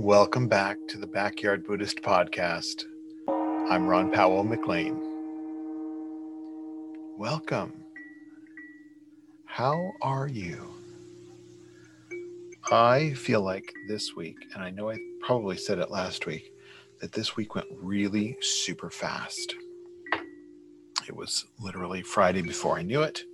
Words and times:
Welcome 0.00 0.46
back 0.46 0.76
to 0.90 0.96
the 0.96 1.08
Backyard 1.08 1.66
Buddhist 1.66 2.02
Podcast. 2.02 2.84
I'm 3.68 3.88
Ron 3.88 4.12
Powell 4.12 4.44
McLean. 4.44 4.96
Welcome. 7.18 7.72
How 9.44 9.90
are 10.00 10.28
you? 10.28 10.72
I 12.70 13.12
feel 13.14 13.42
like 13.42 13.74
this 13.88 14.14
week, 14.14 14.36
and 14.54 14.62
I 14.62 14.70
know 14.70 14.88
I 14.88 14.98
probably 15.20 15.56
said 15.56 15.80
it 15.80 15.90
last 15.90 16.26
week, 16.26 16.52
that 17.00 17.10
this 17.10 17.34
week 17.34 17.56
went 17.56 17.66
really 17.72 18.36
super 18.40 18.90
fast. 18.90 19.56
It 21.08 21.16
was 21.16 21.44
literally 21.58 22.02
Friday 22.02 22.42
before 22.42 22.78
I 22.78 22.82
knew 22.82 23.02
it. 23.02 23.24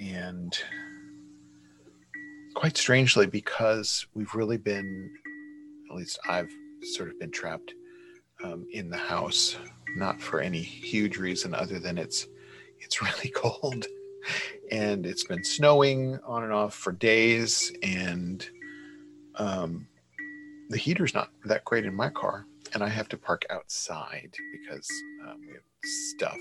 And 0.00 0.58
quite 2.54 2.78
strangely, 2.78 3.26
because 3.26 4.06
we've 4.14 4.34
really 4.34 4.56
been, 4.56 5.10
at 5.92 5.98
least 5.98 6.18
I've 6.26 6.50
sort 6.94 7.10
of 7.10 7.18
been 7.20 7.30
trapped 7.30 7.74
um, 8.42 8.66
in 8.72 8.88
the 8.88 8.96
house, 8.96 9.56
not 9.94 10.20
for 10.20 10.40
any 10.40 10.62
huge 10.62 11.18
reason 11.18 11.54
other 11.54 11.78
than 11.78 11.98
it's 11.98 12.26
it's 12.80 13.02
really 13.02 13.30
cold. 13.34 13.86
And 14.70 15.04
it's 15.04 15.24
been 15.24 15.44
snowing 15.44 16.18
on 16.24 16.44
and 16.44 16.52
off 16.52 16.74
for 16.74 16.92
days 16.92 17.72
and 17.82 18.48
um, 19.36 19.86
the 20.70 20.78
heater's 20.78 21.12
not 21.12 21.30
that 21.44 21.64
great 21.64 21.84
in 21.84 21.94
my 21.94 22.08
car 22.08 22.46
and 22.72 22.82
i 22.82 22.88
have 22.88 23.08
to 23.08 23.18
park 23.18 23.44
outside 23.50 24.34
because 24.52 24.88
um, 25.26 25.40
we 25.40 25.52
have 25.54 25.62
stuff. 25.84 26.38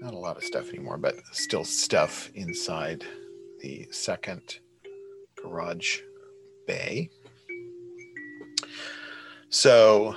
Not 0.00 0.14
a 0.14 0.18
lot 0.18 0.36
of 0.36 0.44
stuff 0.44 0.70
anymore 0.70 0.96
but 0.96 1.16
still 1.32 1.64
stuff 1.64 2.30
inside 2.34 3.04
the 3.60 3.86
second 3.90 4.60
garage 5.42 6.00
bay 6.66 7.10
so 9.50 10.14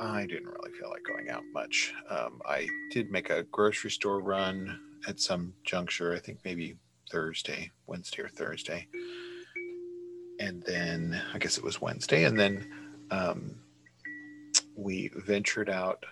I 0.00 0.26
didn't 0.26 0.48
really 0.48 0.72
feel 0.72 0.90
like 0.90 1.02
going 1.04 1.28
out 1.28 1.44
much. 1.52 1.92
Um, 2.08 2.40
I 2.46 2.66
did 2.90 3.10
make 3.10 3.30
a 3.30 3.42
grocery 3.44 3.90
store 3.90 4.20
run 4.20 4.80
at 5.06 5.20
some 5.20 5.52
juncture, 5.64 6.14
I 6.14 6.18
think 6.18 6.38
maybe 6.44 6.76
Thursday, 7.10 7.70
Wednesday 7.86 8.22
or 8.22 8.28
Thursday. 8.28 8.86
And 10.38 10.62
then 10.62 11.20
I 11.34 11.38
guess 11.38 11.58
it 11.58 11.64
was 11.64 11.80
Wednesday. 11.80 12.24
And 12.24 12.38
then 12.38 12.66
um, 13.10 13.56
we 14.74 15.10
ventured 15.14 15.68
out 15.68 16.04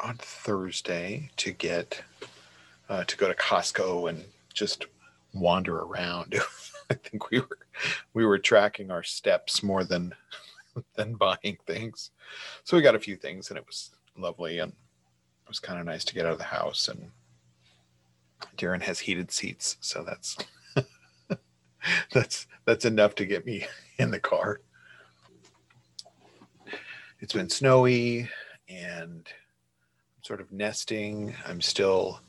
on 0.00 0.16
Thursday 0.16 1.30
to 1.36 1.52
get 1.52 2.02
uh, 2.88 3.04
to 3.04 3.16
go 3.18 3.28
to 3.28 3.34
Costco 3.34 4.08
and 4.08 4.24
just 4.54 4.86
wander 5.34 5.80
around. 5.80 6.34
I 6.90 6.94
think 6.94 7.30
we 7.30 7.40
were 7.40 7.58
we 8.14 8.24
were 8.24 8.38
tracking 8.38 8.90
our 8.90 9.02
steps 9.02 9.62
more 9.62 9.84
than 9.84 10.14
than 10.96 11.14
buying 11.14 11.58
things. 11.66 12.10
So 12.64 12.76
we 12.76 12.82
got 12.82 12.94
a 12.94 13.00
few 13.00 13.16
things 13.16 13.50
and 13.50 13.58
it 13.58 13.66
was 13.66 13.90
lovely 14.16 14.58
and 14.58 14.72
it 14.72 15.48
was 15.48 15.60
kind 15.60 15.78
of 15.78 15.86
nice 15.86 16.04
to 16.04 16.14
get 16.14 16.26
out 16.26 16.32
of 16.32 16.38
the 16.38 16.44
house 16.44 16.88
and 16.88 17.10
Darren 18.56 18.82
has 18.82 19.00
heated 19.00 19.30
seats, 19.30 19.76
so 19.80 20.04
that's 20.04 20.36
that's 22.12 22.46
that's 22.64 22.84
enough 22.84 23.14
to 23.16 23.26
get 23.26 23.46
me 23.46 23.66
in 23.98 24.10
the 24.10 24.20
car. 24.20 24.60
It's 27.20 27.32
been 27.32 27.50
snowy 27.50 28.28
and 28.68 29.26
I'm 29.26 30.22
sort 30.22 30.40
of 30.40 30.52
nesting. 30.52 31.34
I'm 31.46 31.60
still 31.60 32.20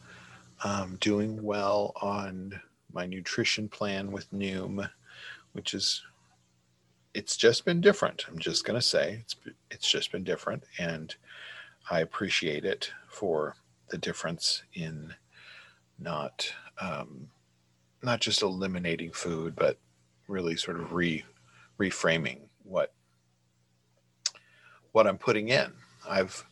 um, 0.64 0.98
doing 1.00 1.42
well 1.44 1.94
on 2.02 2.60
my 2.92 3.06
nutrition 3.06 3.70
plan 3.70 4.12
with 4.12 4.32
Noom, 4.32 4.90
which 5.54 5.74
is 5.74 6.02
it's 7.14 7.38
just 7.38 7.66
been 7.66 7.82
different. 7.82 8.26
I'm 8.28 8.40
just 8.40 8.66
gonna 8.66 8.82
say 8.82 9.20
it's 9.22 9.36
it's 9.72 9.90
just 9.90 10.12
been 10.12 10.24
different, 10.24 10.64
and 10.78 11.16
I 11.90 12.02
appreciate 12.02 12.66
it 12.66 12.92
for 13.08 13.56
the 13.90 13.98
difference 13.98 14.64
in 14.74 15.14
not 15.98 16.54
um, 16.80 17.30
not 18.04 18.22
just 18.22 18.42
eliminating 18.42 19.12
food, 19.12 19.56
but 19.56 19.78
really 20.28 20.56
sort 20.56 20.80
of 20.80 20.94
re 20.94 21.24
reframing 21.80 22.40
what 22.64 22.94
what 24.92 25.08
I'm 25.08 25.18
putting 25.18 25.50
in. 25.50 25.74
I've 26.08 26.46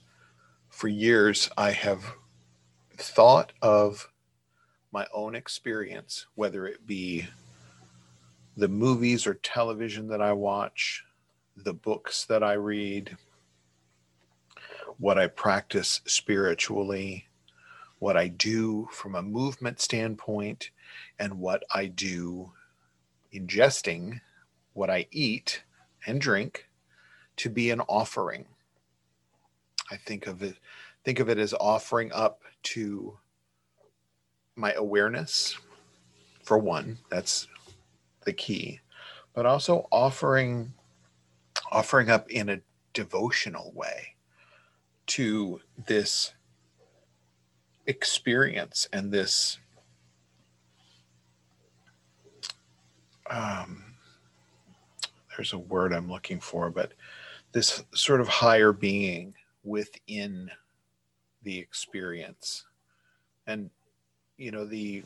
for 0.69 0.87
years 0.87 1.49
I 1.57 1.71
have 1.71 2.03
thought 2.97 3.53
of 3.61 4.09
my 4.91 5.07
own 5.13 5.35
experience, 5.35 6.25
whether 6.35 6.65
it 6.65 6.85
be 6.87 7.27
the 8.57 8.67
movies 8.67 9.27
or 9.27 9.35
television 9.35 10.07
that 10.07 10.21
I 10.21 10.33
watch, 10.33 11.05
the 11.55 11.73
books 11.73 12.25
that 12.25 12.43
I 12.43 12.53
read, 12.53 13.15
what 14.97 15.19
I 15.19 15.27
practice 15.27 16.01
spiritually, 16.07 17.27
what 17.99 18.17
I 18.17 18.29
do 18.29 18.89
from 18.91 19.13
a 19.13 19.21
movement 19.21 19.79
standpoint, 19.79 20.71
and 21.19 21.39
what 21.39 21.63
I 21.71 21.85
do 21.85 22.51
ingesting, 23.31 24.21
what 24.73 24.89
I 24.89 25.05
eat 25.11 25.63
and 26.07 26.19
drink 26.19 26.67
to 27.37 27.51
be 27.51 27.69
an 27.69 27.81
offering. 27.81 28.45
I 29.91 29.97
think 29.97 30.25
of 30.25 30.41
it 30.41 30.57
think 31.05 31.19
of 31.19 31.29
it 31.29 31.37
as 31.37 31.53
offering 31.53 32.11
up 32.11 32.41
to 32.61 33.17
my 34.55 34.73
awareness 34.73 35.57
for 36.43 36.57
one 36.57 36.97
that's 37.09 37.47
the 38.27 38.33
key, 38.33 38.79
but 39.33 39.47
also 39.47 39.87
offering 39.91 40.73
offering 41.71 42.09
up 42.09 42.29
in 42.29 42.49
a 42.49 42.61
devotional 42.93 43.71
way 43.73 44.13
to 45.07 45.59
this 45.87 46.33
experience 47.87 48.87
and 48.91 49.11
this 49.11 49.57
um, 53.29 53.83
there's 55.35 55.53
a 55.53 55.57
word 55.57 55.93
I'm 55.93 56.11
looking 56.11 56.39
for, 56.39 56.69
but 56.69 56.93
this 57.53 57.83
sort 57.93 58.19
of 58.21 58.27
higher 58.27 58.73
being 58.73 59.33
within 59.63 60.51
the 61.43 61.57
experience. 61.57 62.65
And, 63.45 63.69
you 64.37 64.51
know, 64.51 64.65
the 64.65 65.03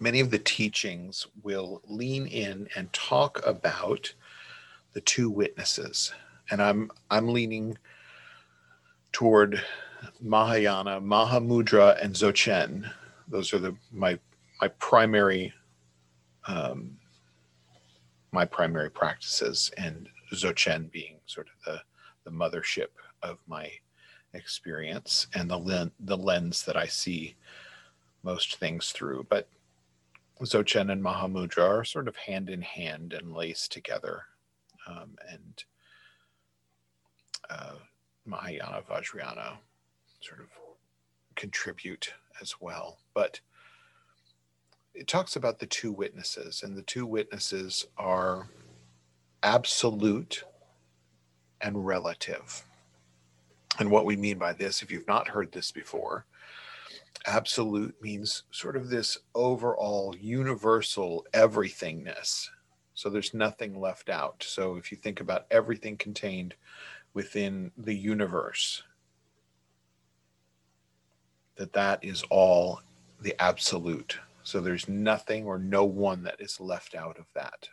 many 0.00 0.20
of 0.20 0.30
the 0.30 0.38
teachings 0.38 1.26
will 1.42 1.82
lean 1.86 2.26
in 2.26 2.68
and 2.76 2.92
talk 2.92 3.44
about 3.46 4.12
the 4.92 5.00
two 5.00 5.30
witnesses. 5.30 6.12
And 6.50 6.62
i'm 6.62 6.90
i'm 7.10 7.28
leaning 7.28 7.76
toward 9.12 9.62
mahayana 10.20 11.00
mahamudra 11.00 12.02
and 12.02 12.14
dzogchen. 12.14 12.90
Those 13.28 13.52
are 13.52 13.58
the 13.58 13.74
my 13.92 14.18
my 14.60 14.68
primary 14.68 15.52
um, 16.46 16.96
my 18.32 18.44
primary 18.44 18.90
practices 18.90 19.70
and 19.76 20.08
dzogchen 20.32 20.90
being 20.90 21.16
sort 21.26 21.48
of 21.48 21.64
the 21.64 21.82
the 22.24 22.36
mothership 22.36 22.88
of 23.22 23.38
my 23.46 23.70
experience 24.34 25.26
and 25.34 25.50
the 25.50 25.58
len- 25.58 25.90
the 26.00 26.16
lens 26.16 26.64
that 26.64 26.76
i 26.76 26.86
see 26.86 27.34
most 28.22 28.56
things 28.56 28.90
through. 28.90 29.26
But 29.28 29.48
Dzogchen 30.44 30.92
and 30.92 31.02
Mahamudra 31.02 31.68
are 31.80 31.84
sort 31.84 32.08
of 32.08 32.16
hand 32.16 32.48
in 32.48 32.62
hand 32.62 33.12
and 33.12 33.34
laced 33.34 33.72
together. 33.72 34.24
Um, 34.86 35.16
and 35.30 35.64
uh, 37.50 37.74
Mahayana, 38.24 38.82
Vajrayana 38.88 39.58
sort 40.20 40.40
of 40.40 40.46
contribute 41.34 42.12
as 42.40 42.54
well. 42.60 42.98
But 43.14 43.40
it 44.94 45.06
talks 45.06 45.36
about 45.36 45.58
the 45.58 45.66
two 45.66 45.92
witnesses, 45.92 46.62
and 46.62 46.76
the 46.76 46.82
two 46.82 47.06
witnesses 47.06 47.86
are 47.96 48.48
absolute 49.42 50.44
and 51.60 51.86
relative. 51.86 52.64
And 53.78 53.90
what 53.90 54.04
we 54.04 54.16
mean 54.16 54.38
by 54.38 54.52
this, 54.52 54.82
if 54.82 54.90
you've 54.90 55.06
not 55.06 55.28
heard 55.28 55.52
this 55.52 55.70
before, 55.70 56.26
absolute 57.26 57.94
means 58.00 58.44
sort 58.50 58.76
of 58.76 58.88
this 58.88 59.18
overall 59.34 60.14
universal 60.18 61.26
everythingness. 61.32 62.48
So 62.94 63.08
there's 63.08 63.34
nothing 63.34 63.80
left 63.80 64.08
out. 64.08 64.44
So 64.46 64.76
if 64.76 64.90
you 64.90 64.98
think 64.98 65.20
about 65.20 65.46
everything 65.50 65.96
contained 65.96 66.54
within 67.14 67.70
the 67.76 67.94
universe, 67.94 68.82
that 71.56 71.72
that 71.72 72.02
is 72.02 72.24
all 72.30 72.80
the 73.20 73.34
absolute. 73.40 74.18
So 74.42 74.60
there's 74.60 74.88
nothing 74.88 75.44
or 75.44 75.58
no 75.58 75.84
one 75.84 76.22
that 76.22 76.40
is 76.40 76.60
left 76.60 76.94
out 76.94 77.18
of 77.18 77.26
that. 77.34 77.68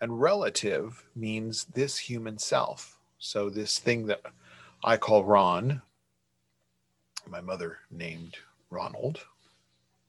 And 0.00 0.20
relative 0.20 1.04
means 1.14 1.66
this 1.66 1.98
human 1.98 2.38
self. 2.38 2.98
So 3.18 3.50
this 3.50 3.78
thing 3.78 4.06
that 4.06 4.22
I 4.82 4.96
call 4.96 5.24
Ron, 5.24 5.82
my 7.28 7.40
mother 7.40 7.78
named 7.90 8.36
Ronald. 8.70 9.20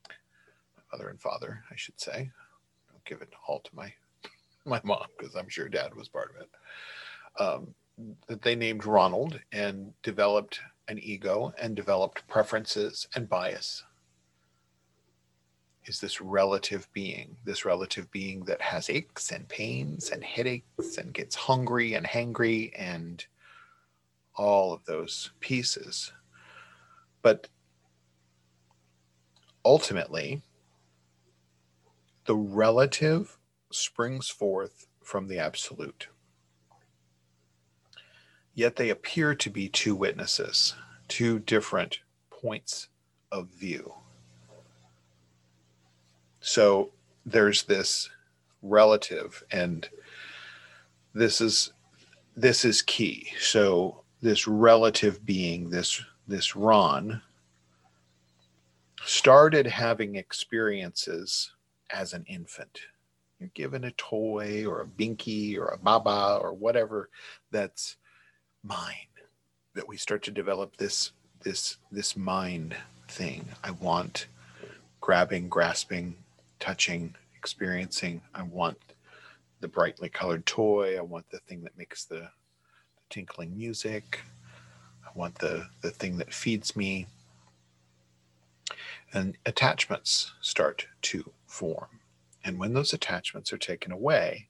My 0.07 0.83
mother 0.91 1.09
and 1.09 1.19
father, 1.19 1.63
I 1.71 1.75
should 1.75 1.99
say. 1.99 2.29
Don't 2.89 3.05
give 3.05 3.21
it 3.21 3.33
all 3.47 3.59
to 3.59 3.75
my 3.75 3.93
my 4.65 4.81
mom, 4.83 5.05
because 5.17 5.35
I'm 5.35 5.49
sure 5.49 5.67
dad 5.67 5.95
was 5.95 6.07
part 6.07 6.35
of 6.35 6.41
it, 6.41 7.41
um, 7.41 7.73
that 8.27 8.41
they 8.41 8.55
named 8.55 8.85
Ronald 8.85 9.39
and 9.51 9.93
developed 10.03 10.59
an 10.87 10.99
ego 10.99 11.53
and 11.57 11.75
developed 11.75 12.27
preferences 12.27 13.07
and 13.15 13.29
bias. 13.29 13.83
Is 15.85 15.99
this 15.99 16.21
relative 16.21 16.87
being, 16.93 17.35
this 17.43 17.65
relative 17.65 18.11
being 18.11 18.43
that 18.45 18.61
has 18.61 18.89
aches 18.89 19.31
and 19.31 19.47
pains 19.47 20.11
and 20.11 20.23
headaches 20.23 20.97
and 20.97 21.13
gets 21.13 21.35
hungry 21.35 21.95
and 21.95 22.05
hangry 22.05 22.71
and 22.75 23.25
all 24.35 24.73
of 24.73 24.85
those 24.85 25.31
pieces. 25.39 26.11
But 27.21 27.49
ultimately, 29.63 30.41
the 32.25 32.35
relative 32.35 33.37
springs 33.71 34.29
forth 34.29 34.87
from 35.03 35.27
the 35.27 35.39
absolute. 35.39 36.07
Yet 38.53 38.75
they 38.75 38.89
appear 38.89 39.33
to 39.35 39.49
be 39.49 39.69
two 39.69 39.95
witnesses, 39.95 40.75
two 41.07 41.39
different 41.39 41.99
points 42.29 42.87
of 43.31 43.47
view. 43.47 43.93
So 46.41 46.91
there's 47.25 47.63
this 47.63 48.09
relative 48.61 49.43
and 49.51 49.87
this 51.13 51.41
is 51.41 51.73
this 52.35 52.63
is 52.63 52.81
key. 52.81 53.27
So 53.39 54.03
this 54.21 54.47
relative 54.47 55.25
being, 55.25 55.69
this 55.69 56.03
this 56.27 56.55
Ron, 56.55 57.21
started 59.03 59.65
having 59.65 60.15
experiences 60.15 61.51
as 61.91 62.13
an 62.13 62.25
infant. 62.27 62.79
You're 63.39 63.49
given 63.53 63.85
a 63.85 63.91
toy 63.91 64.65
or 64.65 64.81
a 64.81 64.85
binky 64.85 65.57
or 65.57 65.67
a 65.67 65.77
baba 65.77 66.39
or 66.41 66.53
whatever 66.53 67.09
that's 67.51 67.97
mine. 68.63 69.07
That 69.73 69.87
we 69.87 69.97
start 69.97 70.21
to 70.23 70.31
develop 70.31 70.75
this 70.77 71.13
this 71.41 71.77
this 71.91 72.15
mind 72.15 72.75
thing. 73.07 73.45
I 73.63 73.71
want 73.71 74.27
grabbing, 74.99 75.49
grasping, 75.49 76.15
touching, 76.59 77.15
experiencing. 77.35 78.21
I 78.35 78.43
want 78.43 78.77
the 79.61 79.67
brightly 79.67 80.09
colored 80.09 80.45
toy. 80.45 80.97
I 80.97 81.01
want 81.01 81.29
the 81.31 81.39
thing 81.39 81.63
that 81.63 81.77
makes 81.77 82.05
the, 82.05 82.19
the 82.19 83.03
tinkling 83.09 83.57
music. 83.57 84.19
I 85.13 85.19
want 85.19 85.39
the 85.39 85.67
the 85.81 85.91
thing 85.91 86.17
that 86.17 86.33
feeds 86.33 86.75
me 86.75 87.07
and 89.13 89.37
attachments 89.45 90.33
start 90.41 90.87
to 91.01 91.31
form. 91.45 91.99
And 92.43 92.57
when 92.57 92.73
those 92.73 92.93
attachments 92.93 93.51
are 93.51 93.57
taken 93.57 93.91
away, 93.91 94.47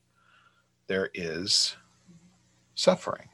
there 0.88 1.10
is 1.14 1.76
suffering. 2.76 3.30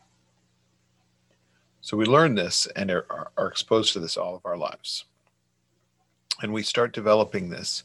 So 1.82 1.98
we 1.98 2.06
learn 2.06 2.36
this 2.36 2.68
and 2.76 2.92
are, 2.92 3.30
are, 3.38 3.48
exposed 3.48 3.94
to 3.94 4.00
this 4.00 4.18
all 4.18 4.36
of 4.36 4.46
our 4.46 4.58
lives. 4.58 5.06
And 6.42 6.52
we 6.52 6.64
start 6.64 6.92
developing 6.94 7.50
this 7.50 7.84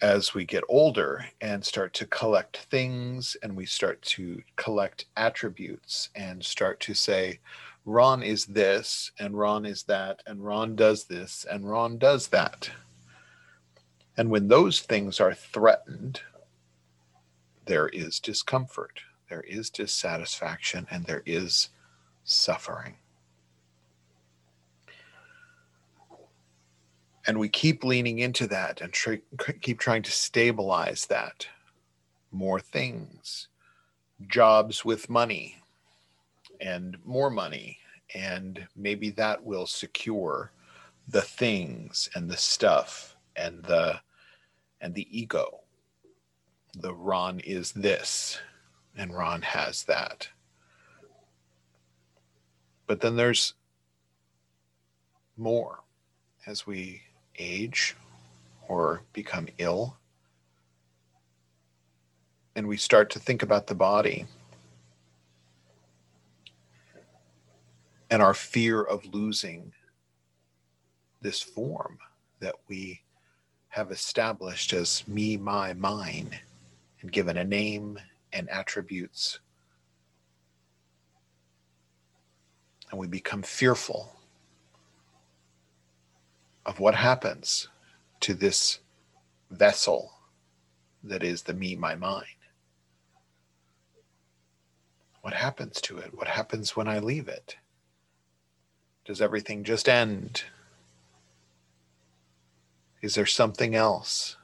as 0.00 0.34
we 0.34 0.44
get 0.44 0.64
older 0.68 1.26
and 1.40 1.64
start 1.64 1.94
to 1.94 2.06
collect 2.06 2.58
things 2.70 3.36
and 3.42 3.56
we 3.56 3.66
start 3.66 4.02
to 4.02 4.42
collect 4.56 5.06
attributes 5.16 6.10
and 6.14 6.44
start 6.44 6.80
to 6.80 6.94
say, 6.94 7.40
Ron 7.84 8.22
is 8.22 8.46
this, 8.46 9.10
and 9.18 9.36
Ron 9.36 9.66
is 9.66 9.82
that, 9.84 10.22
and 10.26 10.44
Ron 10.44 10.76
does 10.76 11.04
this, 11.04 11.44
and 11.50 11.68
Ron 11.68 11.98
does 11.98 12.28
that. 12.28 12.70
And 14.16 14.30
when 14.30 14.48
those 14.48 14.80
things 14.80 15.20
are 15.20 15.34
threatened, 15.34 16.20
there 17.64 17.88
is 17.88 18.20
discomfort, 18.20 19.00
there 19.28 19.40
is 19.40 19.70
dissatisfaction, 19.70 20.86
and 20.90 21.06
there 21.06 21.22
is 21.26 21.70
suffering. 22.24 22.96
And 27.26 27.38
we 27.38 27.48
keep 27.48 27.84
leaning 27.84 28.18
into 28.18 28.46
that 28.48 28.80
and 28.80 28.92
try, 28.92 29.20
keep 29.60 29.78
trying 29.78 30.02
to 30.02 30.10
stabilize 30.10 31.06
that. 31.06 31.46
More 32.30 32.60
things, 32.60 33.48
jobs 34.26 34.84
with 34.84 35.08
money, 35.10 35.61
and 36.62 36.96
more 37.04 37.30
money. 37.30 37.78
And 38.14 38.66
maybe 38.76 39.10
that 39.10 39.42
will 39.44 39.66
secure 39.66 40.52
the 41.08 41.20
things 41.20 42.08
and 42.14 42.30
the 42.30 42.36
stuff 42.36 43.16
and 43.36 43.62
the 43.64 44.00
and 44.80 44.94
the 44.94 45.06
ego. 45.16 45.60
The 46.74 46.94
Ron 46.94 47.40
is 47.40 47.72
this 47.72 48.38
and 48.96 49.14
Ron 49.14 49.42
has 49.42 49.84
that. 49.84 50.28
But 52.86 53.00
then 53.00 53.16
there's 53.16 53.54
more 55.36 55.80
as 56.46 56.66
we 56.66 57.02
age 57.38 57.96
or 58.68 59.02
become 59.12 59.48
ill. 59.58 59.96
And 62.54 62.68
we 62.68 62.76
start 62.76 63.08
to 63.10 63.18
think 63.18 63.42
about 63.42 63.66
the 63.66 63.74
body 63.74 64.26
and 68.12 68.20
our 68.20 68.34
fear 68.34 68.82
of 68.82 69.06
losing 69.06 69.72
this 71.22 71.40
form 71.40 71.98
that 72.40 72.54
we 72.68 73.00
have 73.68 73.90
established 73.90 74.74
as 74.74 75.08
me, 75.08 75.38
my, 75.38 75.72
mine, 75.72 76.28
and 77.00 77.10
given 77.10 77.38
a 77.38 77.44
name 77.44 77.98
and 78.34 78.50
attributes. 78.50 79.40
And 82.90 83.00
we 83.00 83.06
become 83.06 83.42
fearful 83.42 84.14
of 86.66 86.80
what 86.80 86.94
happens 86.94 87.68
to 88.20 88.34
this 88.34 88.80
vessel 89.50 90.12
that 91.02 91.22
is 91.22 91.44
the 91.44 91.54
me, 91.54 91.76
my, 91.76 91.94
mine. 91.94 92.24
What 95.22 95.32
happens 95.32 95.80
to 95.80 95.96
it? 95.96 96.14
What 96.14 96.28
happens 96.28 96.76
when 96.76 96.88
I 96.88 96.98
leave 96.98 97.28
it? 97.28 97.56
Does 99.04 99.20
everything 99.20 99.64
just 99.64 99.88
end? 99.88 100.44
Is 103.00 103.16
there 103.16 103.26
something 103.26 103.74
else? 103.74 104.36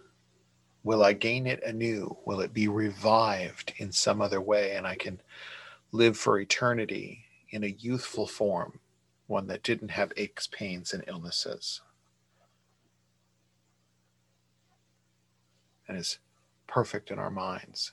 Will 0.82 1.04
I 1.04 1.12
gain 1.12 1.46
it 1.46 1.62
anew? 1.62 2.16
Will 2.24 2.40
it 2.40 2.52
be 2.52 2.66
revived 2.66 3.72
in 3.76 3.92
some 3.92 4.20
other 4.20 4.40
way 4.40 4.74
and 4.74 4.86
I 4.86 4.96
can 4.96 5.20
live 5.92 6.16
for 6.16 6.40
eternity 6.40 7.24
in 7.50 7.62
a 7.62 7.76
youthful 7.78 8.26
form, 8.26 8.80
one 9.26 9.46
that 9.46 9.62
didn't 9.62 9.90
have 9.90 10.12
aches, 10.16 10.48
pains, 10.48 10.92
and 10.92 11.04
illnesses? 11.06 11.82
And 15.86 15.96
is 15.96 16.18
perfect 16.66 17.10
in 17.10 17.18
our 17.18 17.30
minds. 17.30 17.92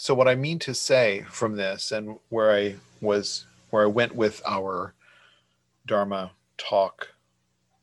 So 0.00 0.14
what 0.14 0.28
I 0.28 0.34
mean 0.34 0.58
to 0.60 0.72
say 0.72 1.26
from 1.28 1.56
this 1.56 1.92
and 1.92 2.16
where 2.30 2.50
I 2.50 2.76
was 3.02 3.44
where 3.68 3.82
I 3.82 3.86
went 3.86 4.14
with 4.14 4.40
our 4.46 4.94
Dharma 5.86 6.30
talk 6.56 7.08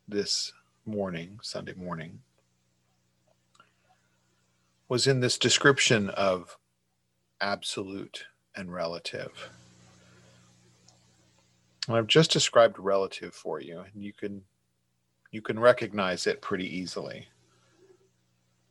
this 0.08 0.52
morning, 0.84 1.38
Sunday 1.44 1.76
morning, 1.76 2.22
was 4.90 5.06
in 5.06 5.20
this 5.20 5.38
description 5.38 6.10
of 6.10 6.58
absolute 7.40 8.26
and 8.56 8.74
relative. 8.74 9.52
I've 11.88 12.08
just 12.08 12.32
described 12.32 12.80
relative 12.80 13.36
for 13.36 13.62
you, 13.62 13.82
and 13.94 14.04
you 14.04 14.12
can 14.12 14.42
you 15.30 15.44
can 15.44 15.60
recognize 15.60 16.26
it 16.26 16.42
pretty 16.42 16.66
easily. 16.66 17.28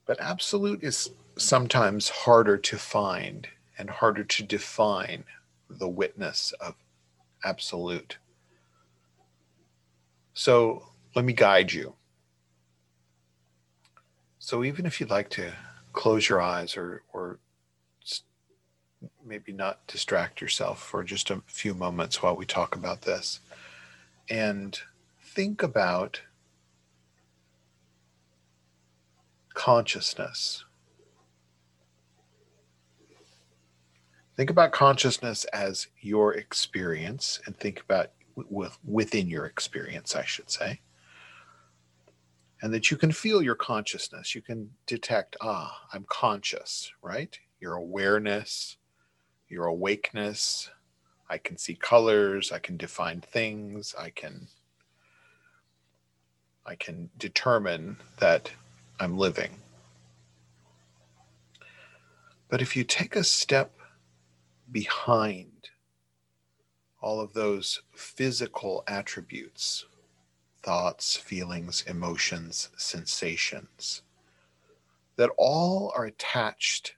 But 0.07 0.21
absolute 0.21 0.83
is 0.83 1.11
sometimes 1.37 2.09
harder 2.09 2.57
to 2.57 2.79
find 2.79 3.49
and 3.79 3.91
harder 3.91 4.25
to 4.25 4.43
define 4.43 5.25
the 5.69 5.89
witness 5.89 6.53
of 6.61 6.75
absolute. 7.45 8.17
So 10.35 10.89
let 11.15 11.25
me 11.25 11.33
guide 11.33 11.73
you. 11.73 11.95
So 14.39 14.63
even 14.65 14.87
if 14.87 15.01
you'd 15.01 15.11
like 15.11 15.29
to 15.31 15.53
close 15.93 16.29
your 16.29 16.41
eyes 16.41 16.77
or, 16.77 17.03
or 17.13 17.39
maybe 19.25 19.53
not 19.53 19.85
distract 19.89 20.41
yourself 20.41 20.81
for 20.81 21.03
just 21.03 21.31
a 21.31 21.43
few 21.47 21.75
moments 21.75 22.23
while 22.23 22.37
we 22.37 22.47
talk 22.47 22.77
about 22.77 23.03
this 23.03 23.41
and 24.31 24.79
think 25.21 25.63
about 25.63 26.21
consciousness 29.57 30.65
think 34.37 34.51
about 34.51 34.71
consciousness 34.71 35.45
as 35.47 35.89
your 36.01 36.35
experience 36.35 37.41
and 37.47 37.57
think 37.57 37.81
about 37.81 38.11
with, 38.35 38.79
within 38.85 39.29
your 39.29 39.47
experience 39.47 40.15
i 40.15 40.25
should 40.25 40.51
say 40.51 40.81
and 42.63 42.73
that 42.73 42.91
you 42.91 42.97
can 42.97 43.13
feel 43.13 43.43
your 43.43 43.55
consciousness. 43.55 44.35
You 44.35 44.43
can 44.43 44.71
detect, 44.87 45.37
ah, 45.41 45.83
I'm 45.93 46.05
conscious, 46.09 46.91
right? 47.03 47.39
Your 47.61 47.75
awareness, 47.75 48.77
your 49.49 49.67
awakeness. 49.67 50.71
I 51.29 51.39
can 51.39 51.59
see 51.59 51.75
colors, 51.75 52.53
I 52.53 52.59
can 52.59 52.77
define 52.77 53.21
things, 53.21 53.95
I 53.99 54.11
can 54.11 54.49
I 56.69 56.75
can 56.75 57.11
determine 57.17 57.99
that 58.19 58.51
I'm 58.99 59.19
living. 59.19 59.51
But 62.49 62.63
if 62.63 62.77
you 62.77 62.85
take 62.85 63.17
a 63.17 63.25
step 63.25 63.73
behind 64.71 65.71
all 67.01 67.21
of 67.21 67.35
those 67.35 67.83
physical 67.93 68.83
attributes, 68.87 69.85
thoughts, 70.63 71.17
feelings, 71.17 71.85
emotions, 71.87 72.71
sensations, 72.77 74.03
that 75.17 75.31
all 75.37 75.93
are 75.97 76.05
attached 76.05 76.95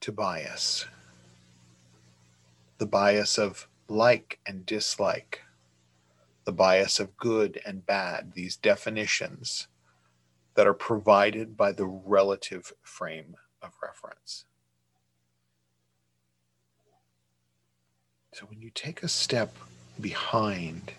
to 0.00 0.12
bias. 0.12 0.86
The 2.78 2.86
bias 2.86 3.38
of 3.38 3.68
like 3.88 4.40
and 4.46 4.66
dislike, 4.66 5.42
the 6.44 6.52
bias 6.52 6.98
of 6.98 7.16
good 7.16 7.60
and 7.64 7.86
bad, 7.86 8.32
these 8.34 8.56
definitions 8.56 9.68
that 10.54 10.66
are 10.66 10.74
provided 10.74 11.56
by 11.56 11.72
the 11.72 11.86
relative 11.86 12.72
frame 12.82 13.36
of 13.62 13.72
reference. 13.82 14.44
So 18.32 18.46
when 18.46 18.60
you 18.60 18.70
take 18.70 19.02
a 19.02 19.08
step 19.08 19.54
behind 20.00 20.92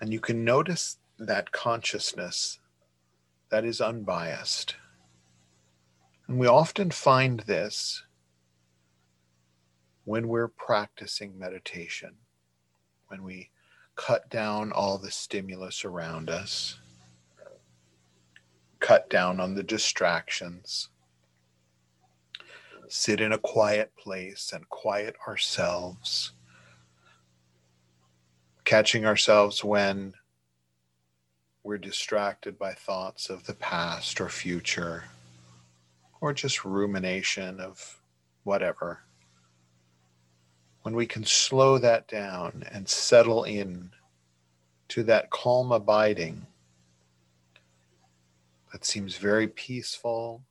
and 0.00 0.12
you 0.12 0.20
can 0.20 0.44
notice 0.44 0.98
that 1.18 1.52
consciousness 1.52 2.58
that 3.50 3.64
is 3.64 3.80
unbiased. 3.80 4.76
And 6.26 6.38
we 6.38 6.46
often 6.46 6.90
find 6.90 7.40
this 7.40 8.04
when 10.04 10.28
we're 10.28 10.48
practicing 10.48 11.38
meditation, 11.38 12.14
when 13.08 13.22
we 13.22 13.50
cut 13.96 14.30
down 14.30 14.72
all 14.72 14.96
the 14.96 15.10
stimulus 15.10 15.84
around 15.84 16.30
us, 16.30 16.79
cut 18.80 19.08
down 19.08 19.38
on 19.40 19.54
the 19.54 19.62
distractions, 19.62 20.88
sit 22.88 23.20
in 23.20 23.32
a 23.32 23.38
quiet 23.38 23.92
place 23.96 24.52
and 24.52 24.68
quiet 24.68 25.14
ourselves 25.28 26.32
catching 28.70 29.04
ourselves 29.04 29.64
when 29.64 30.14
we're 31.64 31.76
distracted 31.76 32.56
by 32.56 32.72
thoughts 32.72 33.28
of 33.28 33.44
the 33.44 33.54
past 33.54 34.20
or 34.20 34.28
future, 34.28 35.02
or 36.20 36.32
just 36.32 36.64
rumination 36.64 37.58
of 37.58 38.00
whatever. 38.44 39.00
When 40.82 40.94
we 40.94 41.04
can 41.04 41.24
slow 41.24 41.78
that 41.78 42.06
down 42.06 42.62
and 42.70 42.88
settle 42.88 43.42
in 43.42 43.90
to 44.90 45.02
that 45.02 45.30
calm 45.30 45.72
abiding 45.72 46.46
that 48.72 48.84
seems 48.84 49.16
very 49.16 49.48
peaceful 49.48 50.42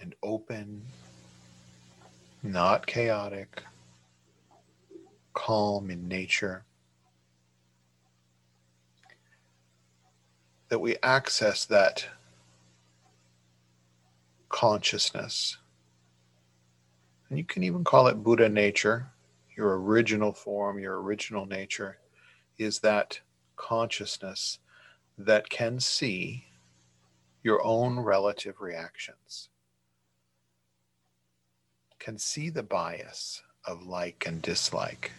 and 0.00 0.14
open, 0.22 0.82
not 2.42 2.86
chaotic 2.86 3.62
calm 5.32 5.90
in 5.90 6.06
nature, 6.08 6.64
that 10.68 10.78
we 10.78 10.96
access 11.02 11.64
that 11.64 12.06
consciousness. 14.48 15.56
And 17.28 17.38
you 17.38 17.44
can 17.44 17.62
even 17.62 17.84
call 17.84 18.08
it 18.08 18.22
Buddha 18.22 18.48
nature. 18.48 19.06
Your 19.56 19.80
original 19.80 20.32
form, 20.32 20.78
your 20.78 21.00
original 21.00 21.46
nature 21.46 21.98
is 22.58 22.78
that 22.80 23.20
consciousness 23.56 24.58
that 25.26 25.48
can 25.48 25.80
see 25.80 26.44
your 27.42 27.64
own 27.64 27.98
relative 28.00 28.60
reactions, 28.60 29.48
can 31.98 32.18
see 32.18 32.50
the 32.50 32.62
bias 32.62 33.42
of 33.64 33.86
like 33.86 34.24
and 34.26 34.42
dislike. 34.42 35.12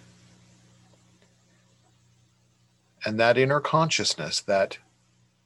And 3.05 3.19
that 3.19 3.37
inner 3.37 3.59
consciousness, 3.59 4.39
that 4.41 4.77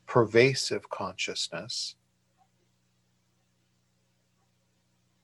pervasive 0.06 0.90
consciousness, 0.90 1.96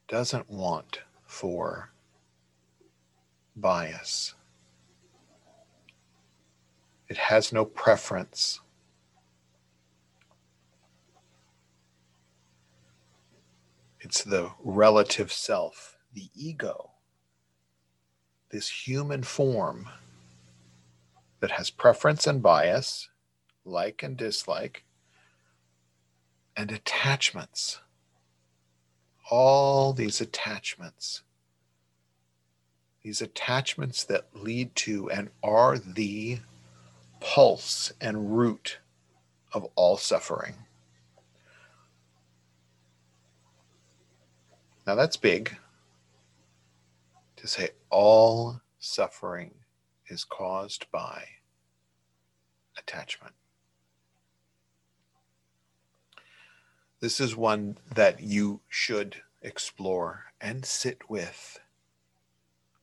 doesn't 0.08 0.50
want 0.50 1.00
for 1.26 1.90
bias. 3.56 4.34
It 7.08 7.18
has 7.18 7.54
no 7.54 7.66
preference. 7.66 8.60
It's 14.04 14.22
the 14.22 14.52
relative 14.62 15.32
self, 15.32 15.98
the 16.14 16.30
ego, 16.36 16.92
this 18.50 18.86
human 18.86 19.24
form 19.24 19.88
that 21.40 21.52
has 21.52 21.70
preference 21.70 22.28
and 22.28 22.44
bias, 22.44 23.08
like 23.64 24.04
and 24.04 24.18
dislike, 24.18 24.84
and 26.58 26.70
attachments. 26.70 27.80
All 29.32 29.94
these 29.94 30.20
attachments. 30.20 31.22
These 33.04 33.22
attachments 33.22 34.04
that 34.04 34.28
lead 34.34 34.76
to 34.76 35.10
and 35.12 35.30
are 35.42 35.78
the 35.78 36.40
pulse 37.22 37.94
and 38.02 38.36
root 38.36 38.80
of 39.54 39.66
all 39.76 39.96
suffering. 39.96 40.56
Now 44.86 44.96
that's 44.96 45.18
big 45.18 45.58
to 47.38 47.48
say 47.48 47.70
all 47.90 48.62
suffering 48.80 49.52
is 50.08 50.24
caused 50.24 50.92
by 50.92 51.26
attachment. 52.78 53.34
This 57.00 57.20
is 57.20 57.36
one 57.36 57.78
that 57.94 58.22
you 58.22 58.62
should 58.70 59.18
explore 59.42 60.26
and 60.40 60.66
sit 60.66 61.10
with 61.10 61.60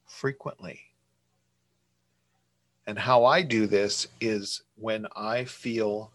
frequently. 0.07 0.81
And 2.87 2.99
how 2.99 3.25
I 3.25 3.43
do 3.43 3.67
this 3.67 4.09
is 4.21 4.63
when 4.77 5.07
I 5.15 5.45
feel 5.45 6.13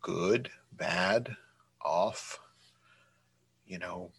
good, 0.00 0.50
bad, 0.72 1.36
off, 1.84 2.40
you 3.68 3.78
know, 3.78 4.10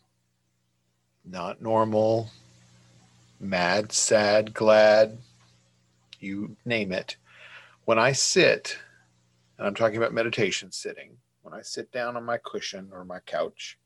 not 1.25 1.61
normal, 1.61 2.29
mad, 3.39 3.91
sad, 3.91 4.53
glad, 4.53 5.17
you 6.19 6.55
name 6.65 6.91
it. 6.91 7.17
When 7.85 7.97
I 7.97 8.11
sit, 8.11 8.77
and 9.57 9.67
I'm 9.67 9.75
talking 9.75 9.97
about 9.97 10.13
meditation 10.13 10.71
sitting, 10.71 11.17
when 11.41 11.53
I 11.53 11.61
sit 11.61 11.91
down 11.91 12.15
on 12.15 12.23
my 12.23 12.37
cushion 12.37 12.89
or 12.93 13.03
my 13.03 13.19
couch 13.19 13.79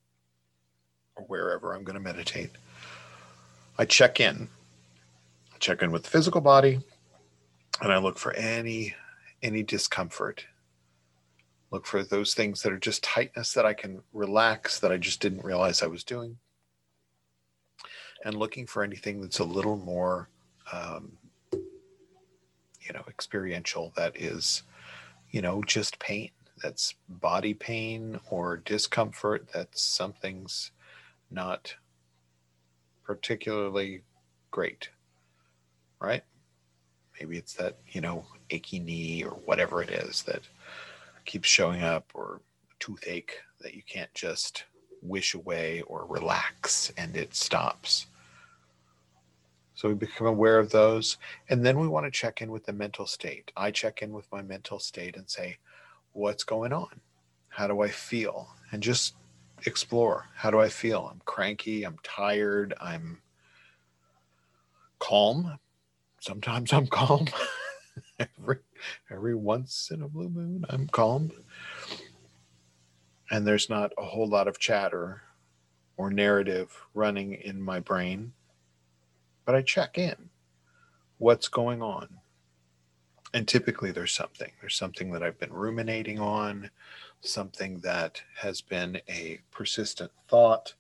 or 1.16 1.24
wherever 1.26 1.74
I'm 1.74 1.84
going 1.84 1.96
to 1.96 2.02
meditate, 2.02 2.52
I 3.78 3.86
check 3.86 4.20
in. 4.20 4.50
I 5.54 5.58
check 5.60 5.82
in 5.82 5.92
with 5.92 6.04
the 6.04 6.10
physical 6.10 6.42
body 6.42 6.80
and 7.82 7.92
I 7.92 7.98
look 7.98 8.18
for 8.18 8.34
any 8.34 8.96
any 9.42 9.64
discomfort. 9.64 10.46
Look 11.74 11.88
for 11.88 12.04
those 12.04 12.36
things 12.36 12.62
that 12.62 12.72
are 12.72 12.78
just 12.78 13.04
tightness 13.04 13.54
that 13.54 13.66
I 13.66 13.74
can 13.74 14.04
relax 14.14 14.80
that 14.80 14.92
I 14.92 14.98
just 14.98 15.20
didn't 15.20 15.44
realize 15.44 15.82
I 15.82 15.88
was 15.88 16.04
doing 16.04 16.38
and 18.24 18.36
looking 18.36 18.68
for 18.68 18.84
anything 18.84 19.22
that's 19.22 19.40
a 19.40 19.44
little 19.44 19.78
more, 19.78 20.30
um, 20.72 21.14
you 21.52 22.94
know, 22.94 23.02
experiential. 23.08 23.92
That 23.96 24.16
is, 24.16 24.62
you 25.32 25.42
know, 25.42 25.64
just 25.64 25.98
pain. 25.98 26.30
That's 26.62 26.94
body 27.10 27.56
pain 27.56 28.20
or 28.30 28.58
discomfort. 28.58 29.48
that 29.56 29.76
something's 29.76 30.70
not 31.32 31.76
particularly 33.04 34.04
great, 34.52 34.90
right? 36.00 36.24
Maybe 37.20 37.38
it's 37.38 37.56
that, 37.56 37.78
you 37.88 38.02
know, 38.02 38.28
achy 38.52 38.78
knee 38.78 39.24
or 39.24 39.32
whatever 39.32 39.82
it 39.82 39.90
is 39.90 40.22
that 40.24 40.44
keeps 41.26 41.48
showing 41.48 41.84
up 41.84 42.12
or 42.14 42.42
toothache 42.80 43.38
that 43.62 43.74
you 43.74 43.82
can't 43.88 44.14
just 44.14 44.66
wish 45.02 45.34
away 45.34 45.82
or 45.82 46.06
relax 46.06 46.92
and 46.98 47.16
it 47.16 47.36
stops. 47.36 48.08
So 49.76 49.90
we 49.90 49.96
become 49.96 50.28
aware 50.28 50.60
of 50.60 50.72
those. 50.72 51.18
And 51.50 51.66
then 51.66 51.80
we 51.80 51.88
want 51.88 52.06
to 52.06 52.12
check 52.12 52.42
in 52.42 52.52
with 52.52 52.66
the 52.66 52.74
mental 52.74 53.08
state. 53.08 53.52
I 53.58 53.72
check 53.72 54.02
in 54.02 54.12
with 54.12 54.32
my 54.32 54.42
mental 54.42 54.80
state 54.80 55.18
and 55.18 55.30
say, 55.30 55.58
what's 56.12 56.44
going 56.44 56.72
on? 56.72 57.02
How 57.50 57.68
do 57.68 57.82
I 57.82 57.90
feel? 57.90 58.48
And 58.72 58.82
just 58.82 59.16
explore. 59.66 60.28
How 60.36 60.52
do 60.52 60.60
I 60.60 60.70
feel? 60.70 61.10
I'm 61.12 61.22
cranky. 61.26 61.84
I'm 61.84 61.98
tired. 62.04 62.74
I'm 62.80 63.22
calm. 65.00 65.58
Sometimes 66.20 66.72
I'm 66.72 66.88
calm. 66.92 67.28
Every 68.40 68.58
every 69.10 69.36
once 69.36 69.90
in 69.92 70.02
a 70.02 70.08
blue 70.08 70.30
moon, 70.30 70.66
I'm 70.70 70.88
calm. 70.88 71.32
And 73.32 73.48
there's 73.48 73.70
not 73.70 73.92
a 73.98 74.04
whole 74.04 74.28
lot 74.28 74.48
of 74.48 74.60
chatter 74.60 75.22
or 75.98 76.12
narrative 76.12 76.76
running 76.94 77.34
in 77.34 77.62
my 77.62 77.80
brain. 77.80 78.34
But 79.46 79.56
I 79.56 79.62
check 79.62 79.98
in. 79.98 80.30
What's 81.18 81.48
going 81.48 81.82
on? 81.82 82.10
And 83.34 83.48
typically 83.48 83.92
there's 83.92 84.12
something. 84.12 84.52
There's 84.62 84.76
something 84.76 85.12
that 85.12 85.24
I've 85.24 85.40
been 85.40 85.54
ruminating 85.54 86.20
on, 86.20 86.70
something 87.22 87.80
that 87.80 88.22
has 88.36 88.62
been 88.62 89.02
a 89.10 89.40
persistent 89.52 90.12
thought. 90.28 90.76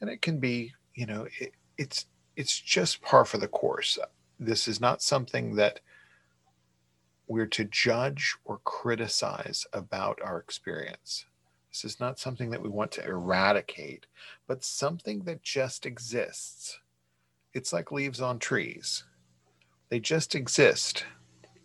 And 0.00 0.10
it 0.10 0.22
can 0.22 0.38
be, 0.38 0.72
you 0.94 1.06
know, 1.06 1.28
it, 1.38 1.52
it's 1.78 2.06
it's 2.36 2.58
just 2.58 3.02
par 3.02 3.24
for 3.24 3.38
the 3.38 3.48
course. 3.48 3.98
This 4.40 4.66
is 4.66 4.80
not 4.80 5.02
something 5.02 5.54
that 5.56 5.80
we're 7.32 7.46
to 7.46 7.64
judge 7.64 8.36
or 8.44 8.58
criticize 8.58 9.66
about 9.72 10.20
our 10.22 10.38
experience. 10.38 11.24
This 11.70 11.82
is 11.82 11.98
not 11.98 12.18
something 12.18 12.50
that 12.50 12.60
we 12.60 12.68
want 12.68 12.92
to 12.92 13.04
eradicate, 13.06 14.04
but 14.46 14.62
something 14.62 15.20
that 15.20 15.42
just 15.42 15.86
exists. 15.86 16.78
It's 17.54 17.72
like 17.72 17.90
leaves 17.90 18.20
on 18.20 18.38
trees. 18.38 19.04
They 19.88 19.98
just 19.98 20.34
exist, 20.34 21.06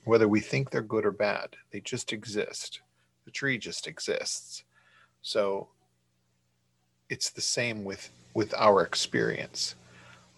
whether 0.06 0.30
we 0.30 0.40
think 0.40 0.70
they're 0.70 0.82
good 0.82 1.06
or 1.06 1.12
bad. 1.12 1.58
They 1.72 1.82
just 1.82 2.14
exist. 2.14 2.80
The 3.26 3.32
tree 3.32 3.58
just 3.58 3.88
exists. 3.88 4.64
So 5.22 5.68
it's 7.10 7.30
the 7.30 7.42
same 7.42 7.84
with, 7.84 8.10
with 8.34 8.54
our 8.58 8.84
experience 8.84 9.76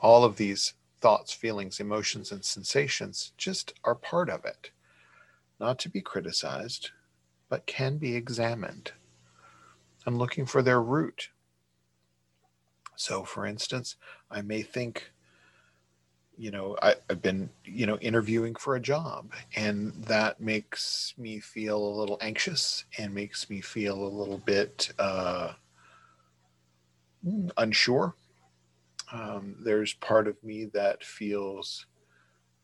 all 0.02 0.24
of 0.24 0.38
these 0.38 0.74
thoughts, 1.02 1.32
feelings, 1.34 1.80
emotions, 1.80 2.32
and 2.32 2.44
sensations 2.44 3.32
just 3.38 3.74
are 3.84 3.94
part 3.94 4.30
of 4.30 4.44
it, 4.46 4.72
not 5.60 5.80
to 5.80 5.90
be 5.90 6.02
criticized, 6.02 6.92
but 7.50 7.66
can 7.66 7.98
be 7.98 8.16
examined. 8.16 8.92
I'm 10.06 10.18
looking 10.18 10.46
for 10.46 10.62
their 10.62 10.82
root. 10.82 11.30
So, 12.96 13.24
for 13.24 13.46
instance, 13.46 13.96
I 14.30 14.42
may 14.42 14.62
think, 14.62 15.12
you 16.38 16.52
know, 16.52 16.78
I, 16.82 16.96
have 17.10 17.22
been, 17.22 17.50
you 17.66 17.86
know, 17.86 17.98
interviewing 17.98 18.56
for 18.56 18.76
a 18.76 18.80
job, 18.80 19.32
and 19.56 19.94
that 20.06 20.40
makes 20.40 21.14
me 21.18 21.40
feel 21.40 21.78
a 21.78 21.98
little 22.00 22.18
anxious 22.22 22.86
and 22.98 23.14
makes 23.14 23.50
me 23.50 23.62
feel 23.62 24.02
a 24.04 24.08
little 24.08 24.38
bit 24.40 24.92
uh, 25.00 25.54
unsure 27.58 28.16
um, 29.12 29.56
there's 29.60 29.94
part 29.94 30.28
of 30.28 30.42
me 30.44 30.66
that 30.66 31.04
feels 31.04 31.86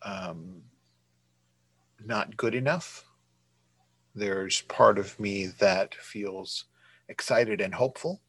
um, 0.03 0.61
not 2.05 2.37
good 2.37 2.55
enough. 2.55 3.05
There's 4.13 4.61
part 4.61 4.97
of 4.97 5.19
me 5.19 5.47
that 5.59 5.95
feels 5.95 6.65
excited 7.09 7.61
and 7.61 7.73
hopeful. 7.73 8.21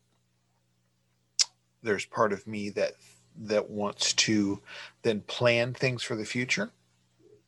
There's 1.82 2.04
part 2.04 2.32
of 2.32 2.46
me 2.46 2.70
that 2.70 2.92
that 3.38 3.68
wants 3.68 4.14
to 4.14 4.60
then 5.02 5.20
plan 5.22 5.74
things 5.74 6.02
for 6.02 6.16
the 6.16 6.24
future. 6.24 6.70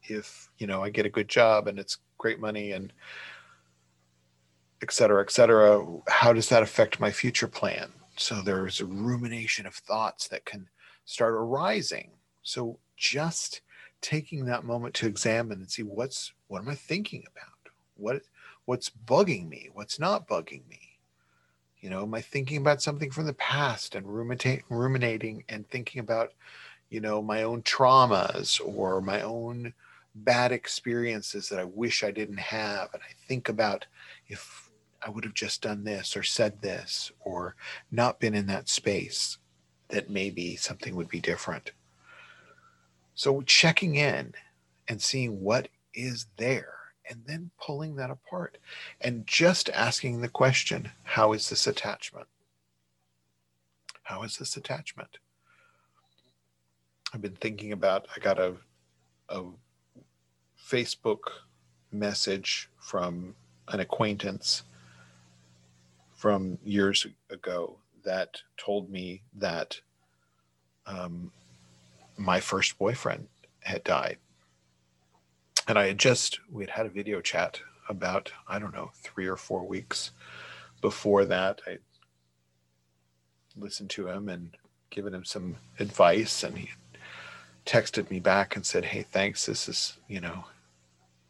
If 0.03 0.51
you 0.59 0.67
know 0.67 0.83
I 0.83 0.91
get 0.91 1.07
a 1.07 1.11
good 1.11 1.29
job 1.29 1.67
and 1.67 1.79
it's 1.79 1.99
great 2.19 2.39
money 2.41 2.73
and 2.73 2.93
et 4.83 4.93
cetera, 4.93 5.23
et 5.23 5.31
cetera, 5.31 5.85
how 6.09 6.33
does 6.33 6.49
that 6.51 6.63
affect 6.63 7.01
my 7.01 7.11
future 7.11 7.49
plan? 7.49 7.91
So 8.17 8.43
there's 8.43 8.81
a 8.81 8.87
rumination 8.87 9.67
of 9.67 9.75
thoughts 9.75 10.29
that 10.29 10.45
can 10.45 10.69
start 11.05 11.35
arising. 11.35 12.11
So 12.43 12.79
just 12.97 13.63
taking 14.01 14.45
that 14.47 14.65
moment 14.65 14.95
to 14.95 15.07
examine 15.07 15.59
and 15.59 15.71
see 15.71 15.83
what's 15.83 16.33
what 16.49 16.63
am 16.63 16.69
I 16.69 16.75
thinking 16.75 17.25
about? 17.31 17.73
What 17.97 18.23
what's 18.65 18.91
bugging 18.91 19.49
me? 19.49 19.71
What's 19.73 19.99
not 19.99 20.29
bugging 20.29 20.69
me? 20.69 20.99
You 21.81 21.91
know, 21.91 22.03
am 22.03 22.15
I 22.15 22.21
thinking 22.21 22.59
about 22.59 22.83
something 22.83 23.11
from 23.11 23.27
the 23.27 23.35
past 23.35 23.95
and 23.95 24.07
ruminating, 24.07 24.65
ruminating 24.69 25.45
and 25.49 25.69
thinking 25.69 26.01
about, 26.01 26.33
you 26.91 27.01
know, 27.01 27.23
my 27.23 27.45
own 27.45 27.63
traumas 27.63 28.61
or 28.65 29.01
my 29.01 29.23
own 29.23 29.73
bad 30.15 30.51
experiences 30.51 31.49
that 31.49 31.61
I 31.61 31.65
wish 31.65 32.03
I 32.03 32.11
didn't 32.11 32.41
have? 32.41 32.91
And 32.93 33.03
I 33.03 33.13
think 33.29 33.49
about 33.49 33.87
if 34.27 34.71
I 35.01 35.11
would 35.11 35.25
have 35.25 35.35
just 35.35 35.63
done 35.63 35.85
this 35.85 36.17
or 36.17 36.25
said 36.25 36.61
this 36.61 37.13
or 37.21 37.55
not 37.93 38.19
been 38.19 38.35
in 38.35 38.47
that 38.49 38.69
space, 38.69 39.39
that 39.89 40.11
maybe 40.11 40.57
something 40.57 40.97
would 40.97 41.09
be 41.09 41.21
different. 41.21 41.73
So 43.19 43.43
checking 43.43 43.97
in 43.97 44.33
and 44.87 45.03
seeing 45.03 45.43
what 45.43 45.71
is 45.93 46.27
there 46.37 46.75
and 47.11 47.25
then 47.27 47.51
pulling 47.61 47.97
that 47.97 48.13
apart 48.13 48.59
and 49.01 49.27
just 49.27 49.69
asking 49.71 50.21
the 50.21 50.29
question 50.29 50.93
how 51.03 51.33
is 51.33 51.49
this 51.49 51.67
attachment? 51.67 52.29
How 54.05 54.23
is 54.23 54.37
this 54.37 54.57
attachment? 54.57 55.19
I've 57.13 57.21
been 57.21 57.35
thinking 57.35 57.73
about, 57.73 58.07
I 58.15 58.21
got 58.21 58.39
a, 58.39 58.55
a 59.31 59.43
Facebook 60.65 61.23
message 61.91 62.71
from 62.79 63.35
an 63.67 63.81
acquaintance 63.81 64.63
from 66.15 66.57
years 66.63 67.05
ago 67.31 67.79
that 68.05 68.43
told 68.57 68.89
me 68.89 69.23
that 69.35 69.81
um, 70.87 71.33
my 72.19 72.41
first 72.41 72.79
boyfriend 72.79 73.29
had 73.61 73.85
died. 73.85 74.19
And 75.67 75.79
I 75.79 75.87
had 75.87 75.99
just, 75.99 76.41
we 76.51 76.65
had 76.65 76.71
had 76.71 76.87
a 76.87 76.91
video 76.91 77.21
chat 77.21 77.61
about, 77.89 78.33
I 78.49 78.59
don't 78.59 78.75
know, 78.75 78.91
three 78.95 79.27
or 79.27 79.37
four 79.37 79.67
weeks 79.67 80.11
before 80.81 81.25
that. 81.27 81.61
I 81.67 81.79
listened 83.57 83.91
to 83.91 84.09
him 84.09 84.29
and 84.29 84.51
given 84.91 85.15
him 85.15 85.25
some 85.25 85.57
advice 85.79 86.43
and 86.43 86.57
he 86.57 86.71
texted 87.67 88.11
me 88.11 88.19
back 88.19 88.57
and 88.57 88.65
said, 88.65 88.87
Hey, 88.87 89.03
thanks. 89.03 89.47
This 89.47 89.69
is, 89.69 89.99
you 90.09 90.21
know, 90.21 90.45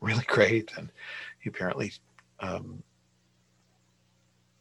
really 0.00 0.24
great. 0.26 0.72
And 0.76 0.90
he 1.40 1.48
apparently 1.48 1.92
um, 2.40 2.82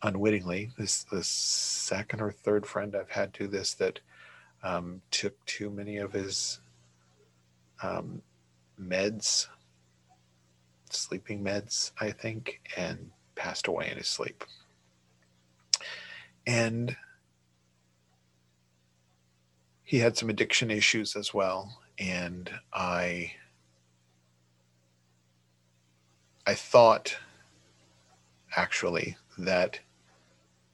unwittingly, 0.04 0.72
this 0.78 1.04
the 1.04 1.24
second 1.24 2.22
or 2.22 2.32
third 2.32 2.66
friend 2.66 2.96
I've 2.96 3.10
had 3.10 3.32
do 3.32 3.48
this 3.48 3.74
that 3.76 4.00
um, 4.64 5.02
took 5.12 5.44
too 5.46 5.70
many 5.70 5.98
of 5.98 6.14
his 6.14 6.60
um, 7.82 8.22
meds, 8.80 9.48
sleeping 10.90 11.44
meds, 11.44 11.92
I 12.00 12.12
think, 12.12 12.62
and 12.76 13.12
passed 13.36 13.68
away 13.68 13.90
in 13.92 13.98
his 13.98 14.08
sleep. 14.08 14.44
And 16.46 16.96
he 19.84 20.00
had 20.00 20.18
some 20.18 20.30
addiction 20.30 20.72
issues 20.72 21.16
as 21.16 21.34
well, 21.34 21.80
and 22.00 22.50
I 22.74 23.34
I 26.46 26.54
thought 26.56 27.18
actually 28.56 29.18
that 29.38 29.80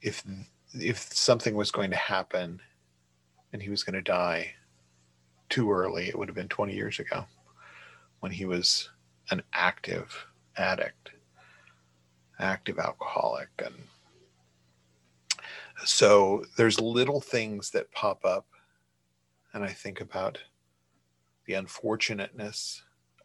if 0.02 0.22
if 0.72 0.98
something 0.98 1.54
was 1.54 1.70
going 1.70 1.90
to 1.90 1.96
happen 1.96 2.60
and 3.54 3.62
he 3.62 3.70
was 3.70 3.84
going 3.84 3.94
to 3.94 4.02
die 4.02 4.52
too 5.48 5.70
early, 5.70 6.08
it 6.08 6.18
would 6.18 6.26
have 6.28 6.34
been 6.34 6.48
20 6.48 6.74
years 6.74 6.98
ago 6.98 7.24
when 8.18 8.32
he 8.32 8.44
was 8.44 8.90
an 9.30 9.40
active 9.52 10.26
addict, 10.56 11.12
active 12.40 12.80
alcoholic. 12.80 13.48
And 13.64 13.76
so 15.84 16.44
there's 16.56 16.80
little 16.80 17.20
things 17.20 17.70
that 17.70 17.92
pop 17.92 18.24
up. 18.24 18.44
And 19.52 19.62
I 19.62 19.68
think 19.68 20.00
about 20.00 20.38
the 21.46 21.54
unfortunateness 21.54 22.82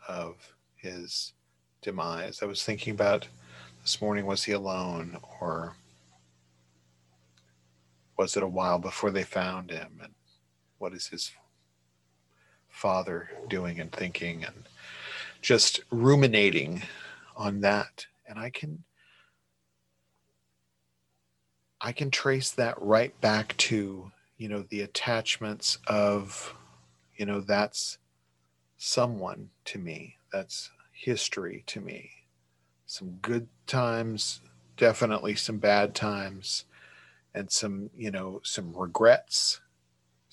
of 0.08 0.54
his 0.76 1.34
demise. 1.82 2.44
I 2.44 2.46
was 2.46 2.64
thinking 2.64 2.94
about 2.94 3.28
this 3.82 4.00
morning, 4.00 4.28
was 4.28 4.44
he 4.44 4.52
alone? 4.52 5.18
Or 5.42 5.76
was 8.16 8.38
it 8.38 8.44
a 8.44 8.48
while 8.48 8.78
before 8.78 9.10
they 9.10 9.24
found 9.24 9.72
him? 9.72 10.00
And 10.04 10.14
what 10.80 10.94
is 10.94 11.08
his 11.08 11.32
father 12.68 13.30
doing 13.48 13.80
and 13.80 13.92
thinking? 13.92 14.44
And 14.44 14.64
just 15.42 15.82
ruminating 15.92 16.84
on 17.38 17.62
that. 17.62 18.08
And 18.28 18.40
I 18.40 18.50
can 18.50 18.84
I 21.82 21.94
can 21.94 22.12
trace 22.12 22.52
that 22.52 22.82
right 22.82 23.20
back 23.22 23.56
to, 23.58 24.12
you 24.38 24.50
know, 24.50 24.64
the 24.64 24.82
attachments 24.82 25.78
of, 25.88 26.54
you 27.16 27.26
know, 27.26 27.40
that's 27.40 27.98
someone 28.78 29.50
to 29.66 29.80
me. 29.80 30.18
That's 30.32 30.72
history 30.92 31.64
to 31.68 31.80
me. 31.80 32.12
Some 32.86 33.20
good 33.22 33.48
times, 33.66 34.42
definitely 34.76 35.36
some 35.36 35.58
bad 35.58 35.96
times, 35.96 36.66
and 37.34 37.50
some, 37.50 37.90
you 37.96 38.12
know, 38.12 38.42
some 38.44 38.76
regrets, 38.76 39.62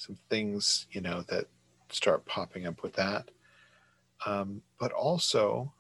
some 0.07 0.17
things, 0.31 0.87
you 0.93 1.01
know, 1.01 1.23
that 1.29 1.47
start 1.91 2.25
popping 2.27 2.67
up 2.67 2.83
with 2.83 2.93
that. 2.95 3.31
Um, 4.25 4.63
but 4.79 4.93
also 4.93 5.73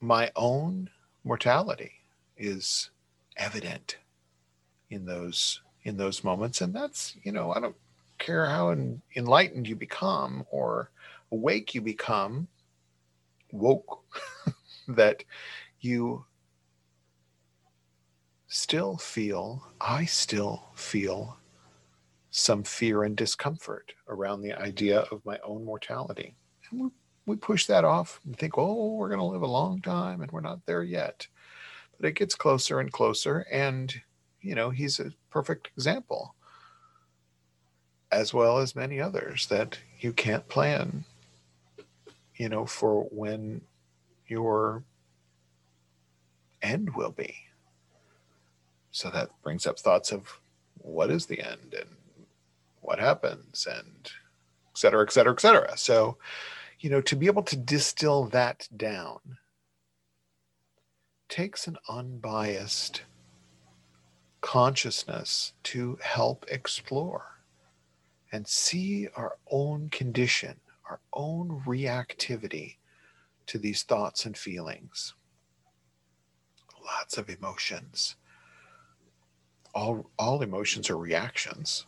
my 0.00 0.30
own 0.34 0.90
mortality 1.24 1.92
is 2.36 2.90
evident 3.36 3.98
in 4.90 5.06
those 5.06 5.60
in 5.84 5.96
those 5.96 6.24
moments 6.24 6.60
and 6.60 6.74
that's 6.74 7.16
you 7.22 7.32
know 7.32 7.52
i 7.52 7.60
don't 7.60 7.76
care 8.18 8.46
how 8.46 8.76
enlightened 9.16 9.66
you 9.66 9.76
become 9.76 10.44
or 10.50 10.90
awake 11.30 11.74
you 11.74 11.80
become 11.80 12.46
woke 13.52 14.02
that 14.88 15.24
you 15.80 16.24
still 18.48 18.96
feel 18.96 19.62
i 19.80 20.04
still 20.04 20.64
feel 20.74 21.38
some 22.32 22.64
fear 22.64 23.04
and 23.04 23.14
discomfort 23.14 23.92
around 24.08 24.40
the 24.40 24.54
idea 24.54 25.00
of 25.10 25.24
my 25.24 25.38
own 25.44 25.64
mortality. 25.64 26.34
And 26.70 26.80
we, 26.80 26.88
we 27.26 27.36
push 27.36 27.66
that 27.66 27.84
off 27.84 28.20
and 28.24 28.36
think 28.36 28.56
oh 28.56 28.94
we're 28.94 29.08
going 29.08 29.20
to 29.20 29.24
live 29.24 29.42
a 29.42 29.46
long 29.46 29.80
time 29.82 30.22
and 30.22 30.32
we're 30.32 30.40
not 30.40 30.64
there 30.66 30.82
yet. 30.82 31.26
But 32.00 32.08
it 32.08 32.16
gets 32.16 32.34
closer 32.34 32.80
and 32.80 32.90
closer 32.90 33.46
and 33.52 33.94
you 34.40 34.54
know 34.54 34.70
he's 34.70 34.98
a 34.98 35.12
perfect 35.30 35.68
example 35.76 36.34
as 38.10 38.34
well 38.34 38.58
as 38.58 38.74
many 38.74 38.98
others 38.98 39.46
that 39.46 39.78
you 40.00 40.12
can't 40.12 40.48
plan 40.48 41.04
you 42.34 42.48
know 42.48 42.66
for 42.66 43.04
when 43.12 43.60
your 44.26 44.82
end 46.62 46.94
will 46.96 47.12
be. 47.12 47.34
So 48.90 49.10
that 49.10 49.30
brings 49.42 49.66
up 49.66 49.78
thoughts 49.78 50.12
of 50.12 50.40
what 50.78 51.10
is 51.10 51.26
the 51.26 51.40
end? 51.40 51.74
And 51.78 51.88
what 52.82 52.98
happens 52.98 53.66
and 53.70 54.10
et 54.70 54.78
cetera 54.78 55.02
et 55.02 55.12
cetera 55.12 55.32
et 55.32 55.40
cetera 55.40 55.76
so 55.76 56.18
you 56.80 56.90
know 56.90 57.00
to 57.00 57.16
be 57.16 57.26
able 57.26 57.42
to 57.42 57.56
distill 57.56 58.24
that 58.24 58.68
down 58.76 59.38
takes 61.28 61.66
an 61.66 61.78
unbiased 61.88 63.02
consciousness 64.42 65.54
to 65.62 65.98
help 66.02 66.44
explore 66.48 67.38
and 68.32 68.46
see 68.46 69.08
our 69.16 69.38
own 69.50 69.88
condition, 69.90 70.60
our 70.90 71.00
own 71.12 71.62
reactivity 71.66 72.76
to 73.46 73.58
these 73.58 73.82
thoughts 73.82 74.26
and 74.26 74.36
feelings. 74.36 75.14
Lots 76.84 77.16
of 77.16 77.30
emotions. 77.30 78.16
All, 79.74 80.10
all 80.18 80.42
emotions 80.42 80.90
are 80.90 80.98
reactions. 80.98 81.86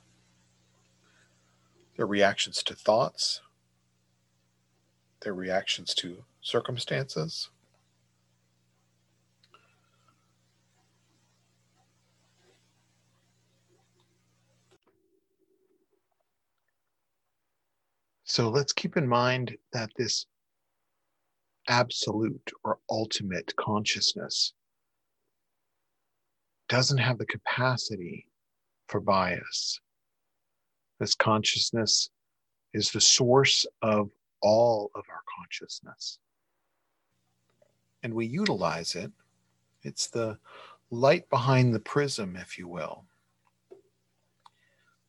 They're 1.97 2.07
reactions 2.07 2.63
to 2.65 2.75
thoughts, 2.75 3.41
they're 5.21 5.35
reactions 5.35 5.95
to 5.95 6.25
circumstances, 6.41 7.51
So 18.35 18.49
let's 18.49 18.73
keep 18.73 18.97
in 18.97 19.07
mind 19.07 19.57
that 19.73 19.91
this 19.97 20.27
absolute 21.69 22.51
or 22.65 22.81
ultimate 22.91 23.55
consciousness 23.55 24.55
doesn't 26.69 26.99
have 26.99 27.19
the 27.19 27.27
capacity 27.27 28.27
for 28.89 28.99
bias. 28.99 29.79
This 30.99 31.15
consciousness 31.15 32.11
is 32.73 32.91
the 32.91 33.01
source 33.01 33.67
of 33.83 34.11
all 34.41 34.91
of 34.95 35.05
our 35.09 35.23
consciousness. 35.39 36.19
And 38.03 38.15
we 38.15 38.27
utilize 38.27 38.95
it. 38.95 39.11
It's 39.83 40.09
the 40.09 40.39
light 40.91 41.29
behind 41.31 41.75
the 41.75 41.81
prism, 41.81 42.37
if 42.37 42.59
you 42.59 42.69
will 42.69 43.05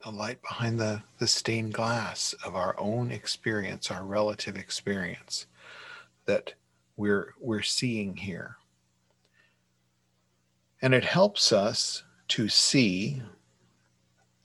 the 0.06 0.12
light 0.12 0.39
behind 0.43 0.80
the, 0.80 1.02
the 1.17 1.28
stained 1.28 1.74
glass 1.74 2.36
of 2.45 2.56
our 2.56 2.76
own 2.80 3.12
experience, 3.12 3.89
our 3.89 4.06
relative 4.06 4.56
experience 4.56 5.48
that 6.26 6.54
we're 6.95 7.34
we're 7.39 7.63
seeing 7.63 8.15
here. 8.15 8.56
And 10.84 10.93
it 10.93 11.04
helps 11.04 11.52
us 11.52 12.04
to 12.30 12.48
see, 12.48 13.21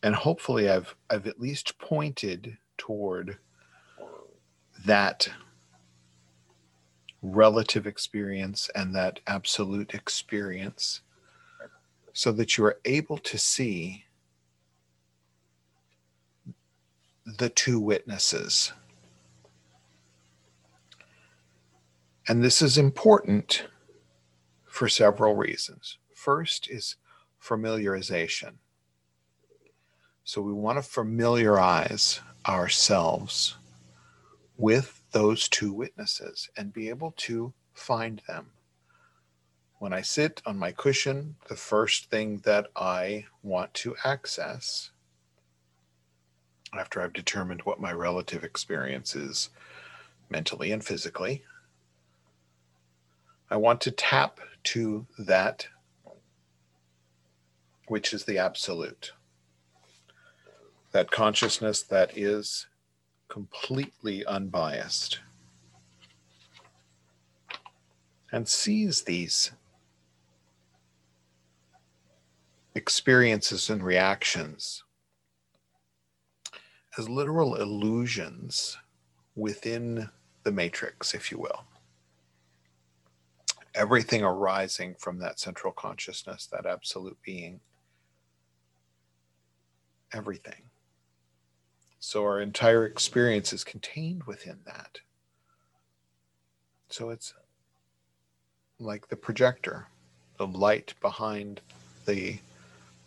and 0.02 0.14
hopefully 0.14 0.68
I've 0.68 0.94
I've 1.08 1.26
at 1.26 1.40
least 1.40 1.78
pointed 1.78 2.56
toward 2.76 3.38
that 4.84 5.28
relative 7.22 7.86
experience 7.86 8.70
and 8.74 8.94
that 8.94 9.20
absolute 9.26 9.94
experience 9.94 11.02
so 12.12 12.32
that 12.32 12.56
you 12.56 12.64
are 12.64 12.78
able 12.84 13.18
to 13.18 13.38
see 13.38 14.04
the 17.26 17.50
two 17.50 17.78
witnesses. 17.78 18.72
And 22.26 22.42
this 22.42 22.62
is 22.62 22.78
important 22.78 23.66
for 24.64 24.88
several 24.88 25.34
reasons. 25.34 25.98
First 26.14 26.68
is 26.70 26.96
familiarization. 27.42 28.54
So 30.30 30.40
we 30.40 30.52
want 30.52 30.78
to 30.78 30.82
familiarize 30.82 32.20
ourselves 32.46 33.56
with 34.56 35.02
those 35.10 35.48
two 35.48 35.72
witnesses 35.72 36.48
and 36.56 36.72
be 36.72 36.88
able 36.88 37.14
to 37.16 37.52
find 37.74 38.22
them. 38.28 38.46
When 39.80 39.92
I 39.92 40.02
sit 40.02 40.40
on 40.46 40.56
my 40.56 40.70
cushion, 40.70 41.34
the 41.48 41.56
first 41.56 42.10
thing 42.10 42.42
that 42.44 42.68
I 42.76 43.26
want 43.42 43.74
to 43.74 43.96
access 44.04 44.92
after 46.78 47.02
I've 47.02 47.12
determined 47.12 47.62
what 47.62 47.80
my 47.80 47.92
relative 47.92 48.44
experience 48.44 49.16
is 49.16 49.50
mentally 50.28 50.70
and 50.70 50.84
physically, 50.84 51.42
I 53.50 53.56
want 53.56 53.80
to 53.80 53.90
tap 53.90 54.38
to 54.62 55.08
that 55.18 55.66
which 57.88 58.14
is 58.14 58.26
the 58.26 58.38
absolute. 58.38 59.10
That 60.92 61.10
consciousness 61.10 61.82
that 61.82 62.16
is 62.16 62.66
completely 63.28 64.24
unbiased 64.26 65.20
and 68.32 68.48
sees 68.48 69.02
these 69.02 69.52
experiences 72.74 73.70
and 73.70 73.82
reactions 73.82 74.84
as 76.98 77.08
literal 77.08 77.56
illusions 77.56 78.76
within 79.36 80.08
the 80.42 80.52
matrix, 80.52 81.14
if 81.14 81.30
you 81.30 81.38
will. 81.38 81.64
Everything 83.74 84.22
arising 84.22 84.96
from 84.98 85.18
that 85.20 85.38
central 85.38 85.72
consciousness, 85.72 86.46
that 86.46 86.66
absolute 86.66 87.16
being. 87.22 87.60
Everything. 90.12 90.69
So 92.00 92.22
our 92.24 92.40
entire 92.40 92.86
experience 92.86 93.52
is 93.52 93.62
contained 93.62 94.24
within 94.24 94.58
that. 94.64 95.00
So 96.88 97.10
it's 97.10 97.34
like 98.78 99.08
the 99.08 99.16
projector, 99.16 99.86
the 100.38 100.46
light 100.46 100.94
behind 101.00 101.60
the 102.06 102.38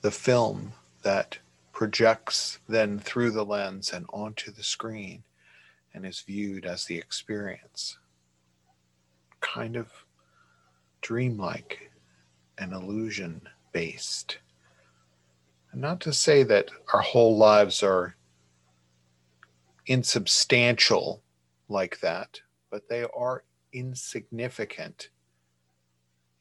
the 0.02 0.12
film 0.12 0.74
that 1.02 1.40
projects 1.72 2.60
then 2.68 3.00
through 3.00 3.32
the 3.32 3.46
lens 3.46 3.92
and 3.92 4.06
onto 4.14 4.52
the 4.52 4.64
screen 4.64 5.24
and 5.94 6.06
is 6.06 6.20
viewed 6.20 6.66
as 6.66 6.86
the 6.86 6.98
experience. 6.98 7.98
Kind 9.40 9.76
of 9.76 9.90
dreamlike 11.02 11.90
and 12.58 12.74
illusion 12.74 13.42
based. 13.72 14.38
And 15.72 15.82
not 15.82 16.00
to 16.02 16.14
say 16.14 16.44
that 16.44 16.70
our 16.94 17.02
whole 17.02 17.38
lives 17.38 17.82
are 17.82 18.16
insubstantial 19.86 21.22
like 21.70 22.00
that, 22.02 22.42
but 22.70 22.90
they 22.90 23.06
are 23.16 23.44
insignificant 23.72 25.10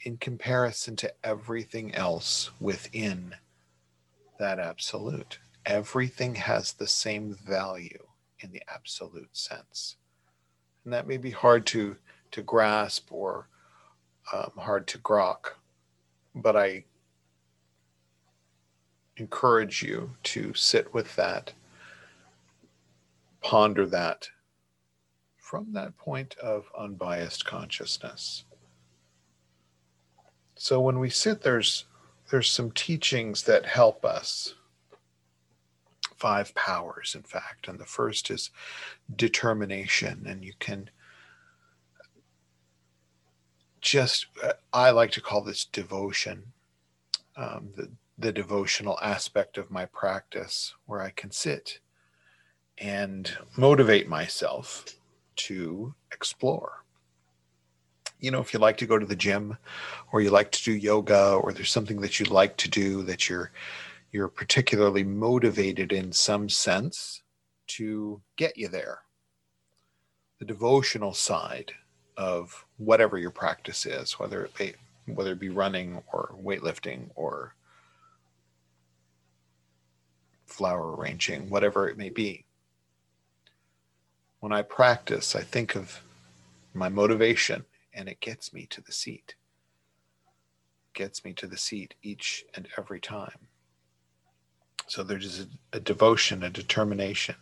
in 0.04 0.16
comparison 0.16 0.96
to 0.96 1.12
everything 1.24 1.94
else 1.94 2.50
within 2.60 3.34
that 4.38 4.58
absolute. 4.58 5.38
everything 5.64 6.34
has 6.34 6.72
the 6.72 6.86
same 6.86 7.34
value 7.46 8.04
in 8.40 8.50
the 8.50 8.62
absolute 8.72 9.36
sense. 9.36 9.96
And 10.84 10.92
that 10.92 11.06
may 11.06 11.16
be 11.16 11.30
hard 11.30 11.66
to, 11.66 11.96
to 12.32 12.42
grasp 12.42 13.12
or 13.12 13.48
um, 14.32 14.50
hard 14.56 14.86
to 14.88 14.98
grok, 14.98 15.54
but 16.34 16.56
I 16.56 16.84
encourage 19.16 19.82
you 19.82 20.10
to 20.24 20.54
sit 20.54 20.92
with 20.92 21.14
that, 21.16 21.52
ponder 23.42 23.86
that 23.86 24.28
from 25.36 25.72
that 25.72 25.96
point 25.98 26.34
of 26.38 26.64
unbiased 26.78 27.44
consciousness. 27.44 28.44
So 30.54 30.80
when 30.80 30.98
we 30.98 31.10
sit, 31.10 31.42
there's 31.42 31.84
there's 32.30 32.48
some 32.48 32.70
teachings 32.70 33.42
that 33.42 33.66
help 33.66 34.04
us. 34.04 34.54
Five 36.16 36.54
powers, 36.54 37.14
in 37.14 37.22
fact, 37.22 37.66
and 37.68 37.78
the 37.78 37.84
first 37.84 38.30
is 38.30 38.50
determination, 39.14 40.24
and 40.26 40.44
you 40.44 40.52
can 40.58 40.88
just 43.80 44.26
I 44.72 44.90
like 44.90 45.10
to 45.12 45.20
call 45.20 45.42
this 45.42 45.64
devotion. 45.64 46.52
Um, 47.36 47.70
the 47.76 47.90
the 48.16 48.32
devotional 48.32 48.98
aspect 49.02 49.58
of 49.58 49.70
my 49.70 49.84
practice 49.84 50.74
where 50.86 51.00
I 51.00 51.10
can 51.10 51.30
sit 51.32 51.80
and 52.78 53.36
motivate 53.56 54.08
myself 54.08 54.84
to 55.36 55.94
explore. 56.12 56.84
You 58.20 58.30
know, 58.30 58.40
if 58.40 58.52
you 58.52 58.60
like 58.60 58.76
to 58.78 58.86
go 58.86 58.98
to 58.98 59.06
the 59.06 59.16
gym 59.16 59.56
or 60.12 60.20
you 60.20 60.30
like 60.30 60.52
to 60.52 60.62
do 60.62 60.72
yoga 60.72 61.34
or 61.34 61.52
there's 61.52 61.70
something 61.70 62.00
that 62.00 62.20
you 62.20 62.26
like 62.26 62.56
to 62.58 62.70
do 62.70 63.02
that 63.02 63.28
you're 63.28 63.50
you're 64.12 64.28
particularly 64.28 65.02
motivated 65.02 65.90
in 65.90 66.12
some 66.12 66.48
sense 66.48 67.22
to 67.66 68.20
get 68.36 68.56
you 68.58 68.68
there. 68.68 69.00
The 70.38 70.44
devotional 70.44 71.14
side 71.14 71.72
of 72.16 72.66
whatever 72.76 73.16
your 73.16 73.30
practice 73.30 73.86
is, 73.86 74.18
whether 74.18 74.44
it 74.44 74.54
be 74.54 74.74
whether 75.06 75.32
it 75.32 75.40
be 75.40 75.48
running 75.48 76.02
or 76.12 76.34
weightlifting 76.40 77.10
or 77.16 77.54
flower 80.46 80.94
arranging, 80.94 81.48
whatever 81.50 81.88
it 81.88 81.96
may 81.96 82.10
be. 82.10 82.44
When 84.42 84.50
I 84.50 84.62
practice, 84.62 85.36
I 85.36 85.42
think 85.42 85.76
of 85.76 86.02
my 86.74 86.88
motivation 86.88 87.64
and 87.94 88.08
it 88.08 88.18
gets 88.18 88.52
me 88.52 88.66
to 88.70 88.80
the 88.80 88.90
seat. 88.90 89.36
It 90.88 90.98
gets 90.98 91.24
me 91.24 91.32
to 91.34 91.46
the 91.46 91.56
seat 91.56 91.94
each 92.02 92.44
and 92.52 92.66
every 92.76 92.98
time. 92.98 93.46
So 94.88 95.04
there's 95.04 95.42
a, 95.42 95.76
a 95.76 95.78
devotion, 95.78 96.42
a 96.42 96.50
determination. 96.50 97.36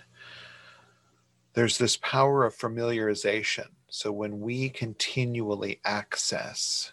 There's 1.54 1.78
this 1.78 1.96
power 1.96 2.44
of 2.44 2.54
familiarization. 2.54 3.68
So 3.88 4.12
when 4.12 4.38
we 4.38 4.68
continually 4.68 5.80
access 5.86 6.92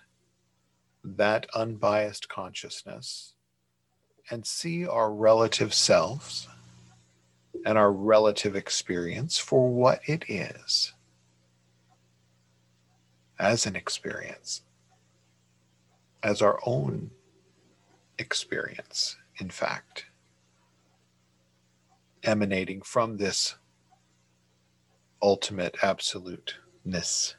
that 1.04 1.48
unbiased 1.54 2.30
consciousness, 2.30 3.34
and 4.30 4.46
see 4.46 4.88
our 4.88 5.12
relative 5.12 5.74
selves 5.74 6.48
and 7.66 7.78
our 7.78 7.92
relative 7.92 8.56
experience 8.56 9.38
for 9.38 9.70
what 9.70 10.00
it 10.06 10.26
is 10.28 10.94
as 13.40 13.66
an 13.66 13.76
experience, 13.76 14.62
as 16.24 16.42
our 16.42 16.60
own 16.66 17.12
experience, 18.18 19.18
in 19.40 19.50
fact, 19.50 20.06
emanating 22.24 22.82
from 22.82 23.18
this 23.18 23.56
ultimate 25.22 25.78
absoluteness, 25.84 27.36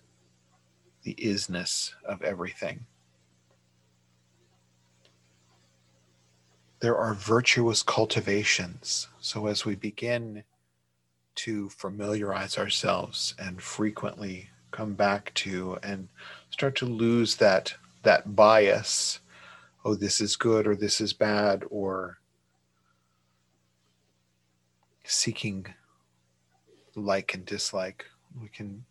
the 1.03 1.15
isness 1.15 1.93
of 2.05 2.23
everything. 2.23 2.87
there 6.81 6.97
are 6.97 7.15
virtuous 7.15 7.83
cultivations. 7.83 9.09
So 9.29 9.47
as 9.47 9.67
we 9.67 9.75
begin 9.75 10.43
to 11.35 11.69
familiarize 11.69 12.57
ourselves 12.57 13.35
and 13.39 13.61
frequently 13.61 14.49
come 14.71 14.95
back 14.95 15.35
to 15.35 15.79
and 15.83 16.09
start 16.49 16.75
to 16.77 16.87
lose 16.87 17.37
that 17.37 17.75
that 18.05 18.35
bias 18.35 19.21
oh 19.85 19.95
this 19.95 20.23
is 20.23 20.35
good 20.35 20.67
or 20.67 20.75
this 20.75 20.99
is 20.99 21.13
bad 21.13 21.63
or 21.69 22.17
seeking 25.05 25.75
like 26.95 27.35
and 27.35 27.45
dislike 27.45 28.07
we 28.41 28.49
can 28.49 28.83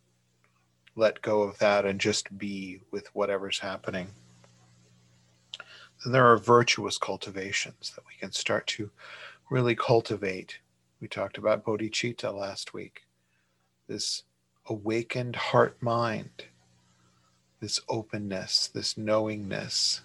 let 0.95 1.19
go 1.23 1.41
of 1.41 1.57
that 1.57 1.83
and 1.83 1.99
just 1.99 2.37
be 2.37 2.79
with 2.91 3.07
whatever's 3.15 3.57
happening. 3.57 4.09
Then 6.03 6.13
there 6.13 6.27
are 6.27 6.37
virtuous 6.37 6.99
cultivations 6.99 7.91
that 7.95 8.05
we 8.05 8.13
can 8.19 8.31
start 8.31 8.67
to 8.67 8.91
really 9.49 9.75
cultivate. 9.75 10.59
We 10.99 11.07
talked 11.07 11.37
about 11.37 11.63
bodhicitta 11.63 12.33
last 12.33 12.73
week. 12.73 13.05
This 13.87 14.23
awakened 14.67 15.35
heart 15.35 15.81
mind, 15.81 16.45
this 17.59 17.79
openness, 17.87 18.67
this 18.67 18.97
knowingness, 18.97 20.01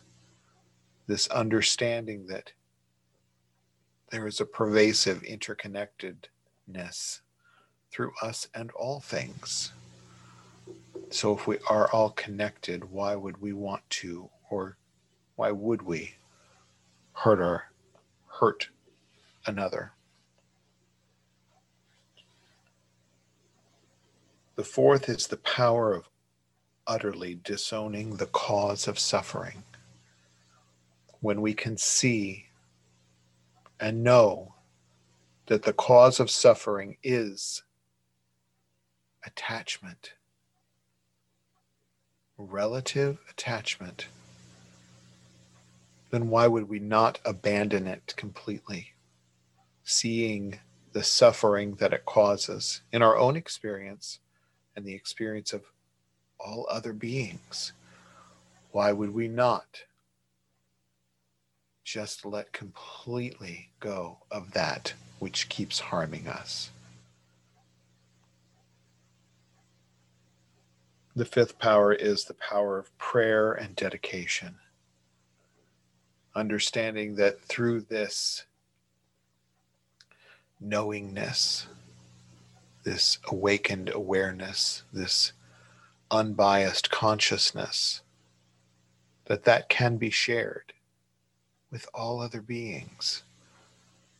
this 1.06 1.26
understanding 1.28 2.26
that 2.26 2.52
there 4.10 4.26
is 4.26 4.40
a 4.40 4.46
pervasive 4.46 5.22
interconnectedness 5.22 7.20
through 7.90 8.12
us 8.22 8.48
and 8.54 8.70
all 8.72 9.00
things. 9.00 9.72
So, 11.10 11.34
if 11.36 11.46
we 11.46 11.58
are 11.68 11.90
all 11.90 12.10
connected, 12.10 12.90
why 12.90 13.16
would 13.16 13.40
we 13.40 13.52
want 13.52 13.82
to 13.90 14.30
or 14.50 14.76
why 15.36 15.50
would 15.50 15.82
we 15.82 16.14
hurt 17.12 17.40
our 17.40 17.64
hurt 18.28 18.68
another? 19.46 19.92
The 24.56 24.64
fourth 24.64 25.08
is 25.08 25.26
the 25.26 25.36
power 25.36 25.94
of 25.94 26.08
utterly 26.86 27.34
disowning 27.42 28.16
the 28.16 28.26
cause 28.26 28.86
of 28.86 28.98
suffering. 28.98 29.62
When 31.20 31.40
we 31.40 31.54
can 31.54 31.76
see 31.76 32.46
and 33.80 34.02
know 34.02 34.54
that 35.46 35.62
the 35.62 35.72
cause 35.72 36.20
of 36.20 36.30
suffering 36.30 36.96
is 37.02 37.62
attachment, 39.24 40.12
relative 42.36 43.18
attachment 43.30 44.08
then 46.12 46.28
why 46.28 46.46
would 46.46 46.68
we 46.68 46.78
not 46.78 47.18
abandon 47.24 47.86
it 47.86 48.14
completely? 48.16 48.92
Seeing 49.92 50.58
the 50.94 51.04
suffering 51.04 51.74
that 51.74 51.92
it 51.92 52.06
causes 52.06 52.80
in 52.92 53.02
our 53.02 53.18
own 53.18 53.36
experience 53.36 54.20
and 54.74 54.86
the 54.86 54.94
experience 54.94 55.52
of 55.52 55.64
all 56.40 56.66
other 56.70 56.94
beings. 56.94 57.74
Why 58.70 58.92
would 58.92 59.12
we 59.12 59.28
not 59.28 59.82
just 61.84 62.24
let 62.24 62.54
completely 62.54 63.68
go 63.80 64.16
of 64.30 64.52
that 64.52 64.94
which 65.18 65.50
keeps 65.50 65.78
harming 65.78 66.26
us? 66.26 66.70
The 71.14 71.26
fifth 71.26 71.58
power 71.58 71.92
is 71.92 72.24
the 72.24 72.34
power 72.34 72.78
of 72.78 72.96
prayer 72.96 73.52
and 73.52 73.76
dedication 73.76 74.56
understanding 76.34 77.16
that 77.16 77.40
through 77.42 77.82
this 77.82 78.46
knowingness, 80.62 81.66
this 82.84 83.18
awakened 83.28 83.90
awareness, 83.90 84.82
this 84.92 85.32
unbiased 86.10 86.90
consciousness, 86.90 88.02
that 89.26 89.44
that 89.44 89.68
can 89.68 89.96
be 89.96 90.10
shared 90.10 90.72
with 91.70 91.88
all 91.94 92.20
other 92.20 92.40
beings. 92.40 93.22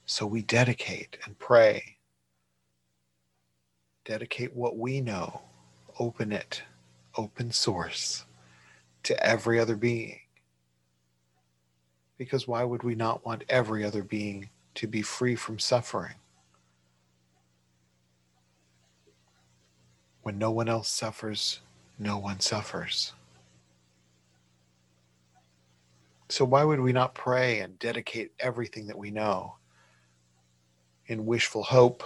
So 0.07 0.27
we 0.27 0.43
dedicate 0.43 1.19
and 1.25 1.39
pray. 1.39 1.97
Dedicate 4.05 4.55
what 4.55 4.77
we 4.77 5.01
know, 5.01 5.43
open 5.99 6.33
it, 6.33 6.63
open 7.17 7.53
source 7.53 8.25
to 9.05 9.27
every 9.27 9.61
other 9.61 9.77
being 9.77 10.19
because 12.25 12.47
why 12.47 12.63
would 12.63 12.85
we 12.85 12.95
not 12.95 13.25
want 13.25 13.43
every 13.49 13.85
other 13.85 14.05
being 14.05 14.49
to 14.77 14.87
be 14.87 15.03
free 15.03 15.35
from 15.35 15.59
suffering? 15.59 16.15
When 20.23 20.39
no 20.39 20.51
one 20.51 20.69
else 20.69 20.89
suffers, 20.89 21.61
no 21.99 22.19
one 22.19 22.41
suffers. 22.41 23.13
So, 26.29 26.45
why 26.45 26.65
would 26.65 26.81
we 26.81 26.93
not 26.93 27.15
pray 27.15 27.61
and 27.61 27.79
dedicate 27.79 28.33
everything 28.41 28.87
that 28.87 28.99
we 28.99 29.11
know 29.11 29.57
in 31.07 31.27
wishful 31.27 31.63
hope 31.63 32.03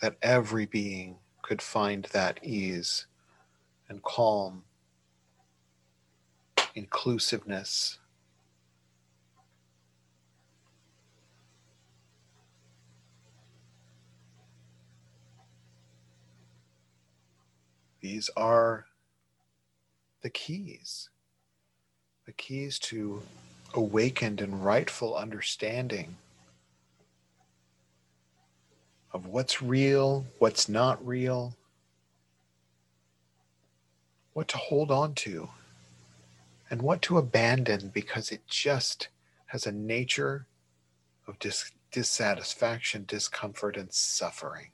that 0.00 0.16
every 0.22 0.66
being 0.66 1.16
could 1.40 1.62
find 1.62 2.04
that 2.12 2.38
ease 2.42 3.06
and 3.88 4.02
calm, 4.02 4.64
inclusiveness. 6.74 7.98
These 18.04 18.28
are 18.36 18.84
the 20.20 20.28
keys, 20.28 21.08
the 22.26 22.32
keys 22.32 22.78
to 22.80 23.22
awakened 23.72 24.42
and 24.42 24.62
rightful 24.62 25.16
understanding 25.16 26.16
of 29.10 29.24
what's 29.24 29.62
real, 29.62 30.26
what's 30.38 30.68
not 30.68 31.02
real, 31.06 31.56
what 34.34 34.48
to 34.48 34.58
hold 34.58 34.90
on 34.90 35.14
to, 35.14 35.48
and 36.68 36.82
what 36.82 37.00
to 37.00 37.16
abandon 37.16 37.88
because 37.88 38.30
it 38.30 38.46
just 38.46 39.08
has 39.46 39.66
a 39.66 39.72
nature 39.72 40.46
of 41.26 41.38
dis- 41.38 41.72
dissatisfaction, 41.90 43.06
discomfort, 43.08 43.78
and 43.78 43.94
suffering. 43.94 44.73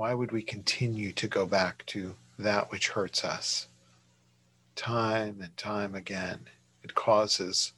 Why 0.00 0.14
would 0.14 0.32
we 0.32 0.40
continue 0.42 1.12
to 1.12 1.28
go 1.28 1.44
back 1.44 1.84
to 1.88 2.16
that 2.38 2.70
which 2.70 2.88
hurts 2.88 3.22
us 3.22 3.68
time 4.74 5.42
and 5.42 5.54
time 5.58 5.94
again? 5.94 6.48
It 6.82 6.94
causes, 6.94 7.74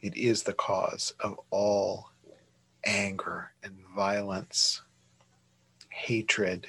it 0.00 0.16
is 0.16 0.44
the 0.44 0.52
cause 0.52 1.12
of 1.18 1.40
all 1.50 2.12
anger 2.84 3.50
and 3.64 3.80
violence, 3.96 4.82
hatred. 5.88 6.68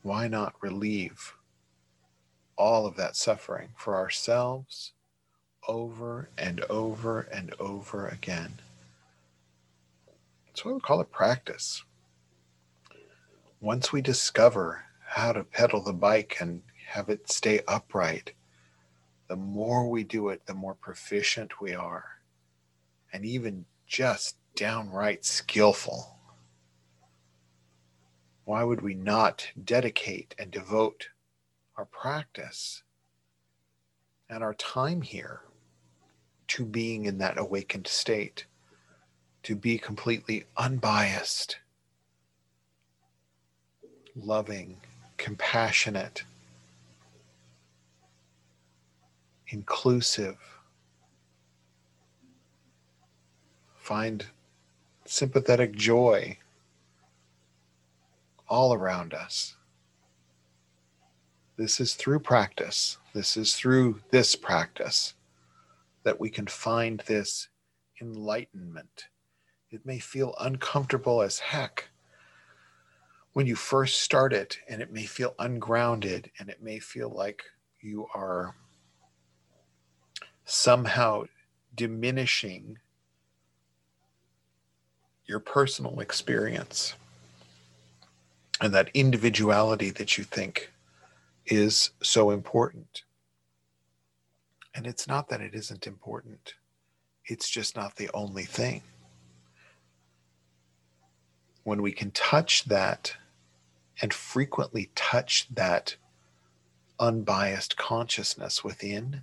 Why 0.00 0.28
not 0.28 0.54
relieve 0.62 1.34
all 2.56 2.86
of 2.86 2.96
that 2.96 3.16
suffering 3.16 3.74
for 3.76 3.96
ourselves 3.96 4.94
over 5.68 6.30
and 6.36 6.64
over 6.70 7.20
and 7.20 7.54
over 7.60 8.08
again? 8.08 8.54
That's 10.46 10.64
why 10.64 10.72
we 10.72 10.80
call 10.80 11.00
it 11.00 11.12
practice 11.12 11.84
once 13.60 13.92
we 13.92 14.00
discover 14.00 14.84
how 15.04 15.32
to 15.32 15.42
pedal 15.42 15.82
the 15.82 15.92
bike 15.92 16.36
and 16.40 16.62
have 16.86 17.08
it 17.08 17.30
stay 17.30 17.60
upright, 17.66 18.32
the 19.26 19.36
more 19.36 19.88
we 19.88 20.04
do 20.04 20.28
it, 20.28 20.46
the 20.46 20.54
more 20.54 20.74
proficient 20.74 21.60
we 21.60 21.74
are, 21.74 22.04
and 23.12 23.24
even 23.24 23.64
just 23.86 24.36
downright 24.54 25.24
skillful. 25.24 26.16
Why 28.44 28.62
would 28.64 28.80
we 28.80 28.94
not 28.94 29.48
dedicate 29.62 30.34
and 30.38 30.50
devote 30.50 31.08
our 31.76 31.84
practice 31.84 32.82
and 34.30 34.42
our 34.42 34.54
time 34.54 35.02
here 35.02 35.42
to 36.48 36.64
being 36.64 37.04
in 37.04 37.18
that 37.18 37.38
awakened 37.38 37.86
state, 37.86 38.44
to 39.42 39.54
be 39.54 39.78
completely 39.78 40.44
unbiased? 40.56 41.58
loving, 44.24 44.76
compassionate, 45.16 46.22
inclusive. 49.48 50.36
Find 53.76 54.26
sympathetic 55.06 55.74
joy 55.74 56.38
all 58.48 58.74
around 58.74 59.14
us. 59.14 59.54
This 61.56 61.80
is 61.80 61.94
through 61.94 62.20
practice. 62.20 62.98
This 63.14 63.36
is 63.36 63.54
through 63.54 64.00
this 64.10 64.36
practice 64.36 65.14
that 66.02 66.18
we 66.18 66.30
can 66.30 66.46
find 66.46 67.00
this 67.06 67.48
enlightenment. 68.00 69.08
It 69.70 69.84
may 69.84 69.98
feel 69.98 70.34
uncomfortable 70.40 71.22
as 71.22 71.38
heck 71.38 71.88
when 73.32 73.46
you 73.46 73.54
first 73.54 74.02
start 74.02 74.32
it 74.32 74.58
and 74.68 74.82
it 74.82 74.92
may 74.92 75.04
feel 75.04 75.34
ungrounded 75.38 76.30
and 76.38 76.48
it 76.48 76.62
may 76.62 76.78
feel 76.78 77.10
like 77.10 77.42
you 77.80 78.06
are 78.14 78.54
somehow 80.44 81.24
diminishing 81.74 82.78
your 85.26 85.38
personal 85.38 86.00
experience 86.00 86.94
and 88.60 88.74
that 88.74 88.90
individuality 88.94 89.90
that 89.90 90.18
you 90.18 90.24
think 90.24 90.72
is 91.46 91.90
so 92.02 92.30
important. 92.30 93.02
And 94.74 94.86
it's 94.86 95.08
not 95.08 95.28
that 95.28 95.40
it 95.40 95.54
isn't 95.54 95.86
important, 95.86 96.54
it's 97.24 97.48
just 97.48 97.76
not 97.76 97.96
the 97.96 98.10
only 98.14 98.44
thing 98.44 98.82
when 101.68 101.82
we 101.82 101.92
can 101.92 102.10
touch 102.12 102.64
that 102.64 103.14
and 104.00 104.14
frequently 104.14 104.90
touch 104.94 105.46
that 105.54 105.94
unbiased 106.98 107.76
consciousness 107.76 108.64
within, 108.64 109.22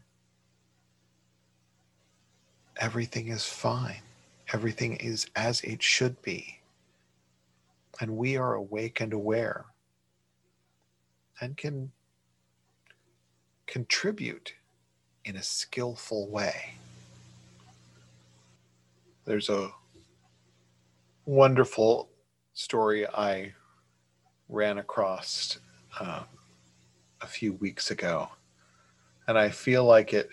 everything 2.77 3.29
is 3.29 3.45
fine. 3.45 4.01
Everything 4.53 4.95
is 4.97 5.25
as 5.35 5.61
it 5.61 5.81
should 5.81 6.21
be. 6.21 6.59
And 7.99 8.15
we 8.15 8.37
are 8.37 8.53
awake 8.53 9.01
and 9.01 9.11
aware 9.11 9.65
and 11.41 11.57
can 11.57 11.91
contribute 13.65 14.53
in 15.25 15.35
a 15.35 15.43
skillful 15.43 16.29
way. 16.29 16.75
There's 19.25 19.49
a 19.49 19.71
wonderful 21.25 22.09
story 22.53 23.07
I 23.07 23.53
ran 24.47 24.77
across 24.77 25.59
um, 25.99 26.25
a 27.21 27.27
few 27.27 27.53
weeks 27.53 27.89
ago, 27.89 28.29
and 29.27 29.37
I 29.37 29.49
feel 29.49 29.83
like 29.83 30.13
it 30.13 30.29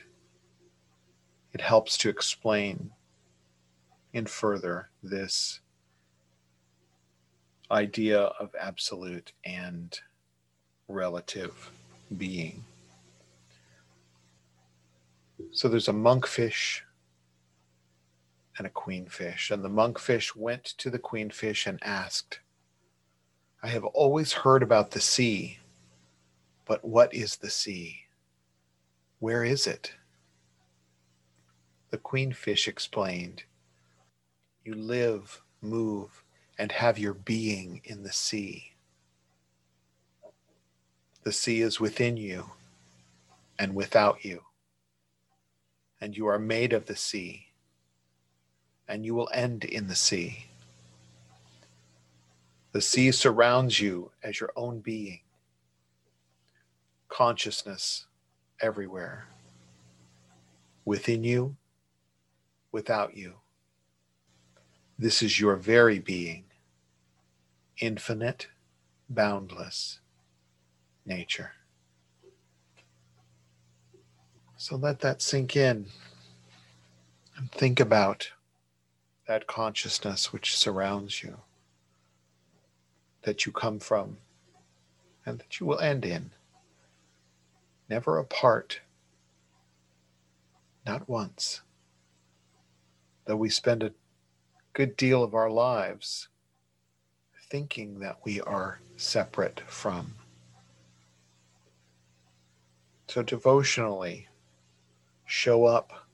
it 1.55 1.61
helps 1.61 1.99
to 1.99 2.09
explain 2.09 2.91
in 4.13 4.27
further 4.27 4.91
this 5.03 5.61
idea 7.71 8.21
of 8.21 8.55
absolute 8.59 9.33
and 9.45 9.99
relative 10.89 11.71
being. 12.17 12.65
So 15.51 15.69
there's 15.69 15.89
a 15.89 15.93
monkfish 15.93 16.81
and 18.59 18.67
a 18.67 18.71
queenfish. 18.71 19.51
And 19.51 19.65
the 19.65 19.69
monkfish 19.69 20.37
went 20.37 20.65
to 20.79 20.91
the 20.91 20.99
queenfish 20.99 21.67
and 21.67 21.79
asked, 21.83 22.41
I 23.63 23.69
have 23.69 23.85
always 23.85 24.33
heard 24.33 24.63
about 24.63 24.91
the 24.91 25.01
sea, 25.01 25.59
but 26.65 26.85
what 26.85 27.13
is 27.15 27.37
the 27.37 27.51
sea? 27.51 27.97
Where 29.21 29.45
is 29.45 29.67
it? 29.67 29.93
The 31.91 31.99
queenfish 31.99 32.67
explained, 32.67 33.45
You 34.65 34.75
live, 34.75 35.43
move, 35.61 36.25
and 36.59 36.73
have 36.73 36.99
your 36.99 37.15
being 37.15 37.83
in 37.85 38.03
the 38.03 38.13
sea. 38.13 38.73
The 41.23 41.33
sea 41.33 41.61
is 41.61 41.79
within 41.79 42.17
you 42.17 42.51
and 43.59 43.75
without 43.75 44.25
you, 44.25 44.43
and 46.03 46.17
you 46.17 46.27
are 46.27 46.39
made 46.39 46.73
of 46.73 46.87
the 46.87 46.97
sea 46.97 47.47
and 48.89 49.07
you 49.07 49.15
will 49.15 49.31
end 49.33 49.63
in 49.63 49.87
the 49.87 49.95
sea. 49.95 50.47
The 52.73 52.81
sea 52.81 53.13
surrounds 53.13 53.81
you 53.81 54.11
as 54.21 54.41
your 54.41 54.51
own 54.57 54.81
being, 54.81 55.21
consciousness 57.09 58.07
everywhere, 58.61 59.29
within 60.85 61.23
you, 61.23 61.55
without 62.73 63.17
you. 63.17 63.35
This 64.99 65.23
is 65.23 65.39
your 65.39 65.55
very 65.55 66.01
being, 66.01 66.47
infinite, 67.79 68.49
boundless 69.09 70.01
nature. 71.07 71.53
So 74.63 74.77
let 74.77 75.01
that 75.01 75.21
sink 75.21 75.57
in 75.57 75.87
and 77.37 77.51
think 77.51 77.81
about 77.81 78.31
that 79.27 79.49
consciousness 79.49 80.33
which 80.33 80.57
surrounds 80.57 81.21
you, 81.21 81.39
that 83.23 83.45
you 83.45 83.51
come 83.51 83.81
from, 83.81 84.19
and 85.27 85.41
that 85.41 85.59
you 85.59 85.67
will 85.67 85.81
end 85.81 86.05
in. 86.05 86.31
never 87.89 88.19
apart, 88.19 88.83
not 90.87 91.09
once, 91.09 91.63
though 93.25 93.35
we 93.35 93.49
spend 93.49 93.83
a 93.83 93.93
good 94.75 94.97
deal 94.97 95.25
of 95.25 95.35
our 95.35 95.51
lives 95.51 96.29
thinking 97.51 97.99
that 97.99 98.21
we 98.23 98.41
are 98.41 98.79
separate 98.97 99.61
from. 99.67 100.15
So, 103.09 103.25
devotionally, 103.25 104.29
show 105.33 105.65
up 105.65 106.07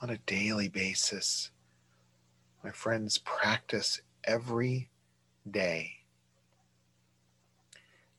on 0.00 0.08
a 0.08 0.16
daily 0.16 0.68
basis. 0.68 1.50
My 2.64 2.70
friends, 2.70 3.18
practice 3.18 4.00
every 4.24 4.88
day. 5.48 5.90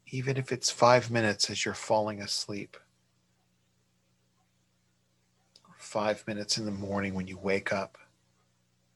Even 0.05 0.37
if 0.37 0.51
it's 0.51 0.69
five 0.69 1.09
minutes 1.09 1.49
as 1.49 1.65
you're 1.65 1.73
falling 1.73 2.21
asleep, 2.21 2.77
five 5.79 6.23
minutes 6.27 6.59
in 6.59 6.65
the 6.65 6.71
morning 6.71 7.15
when 7.15 7.25
you 7.25 7.39
wake 7.39 7.73
up, 7.73 7.97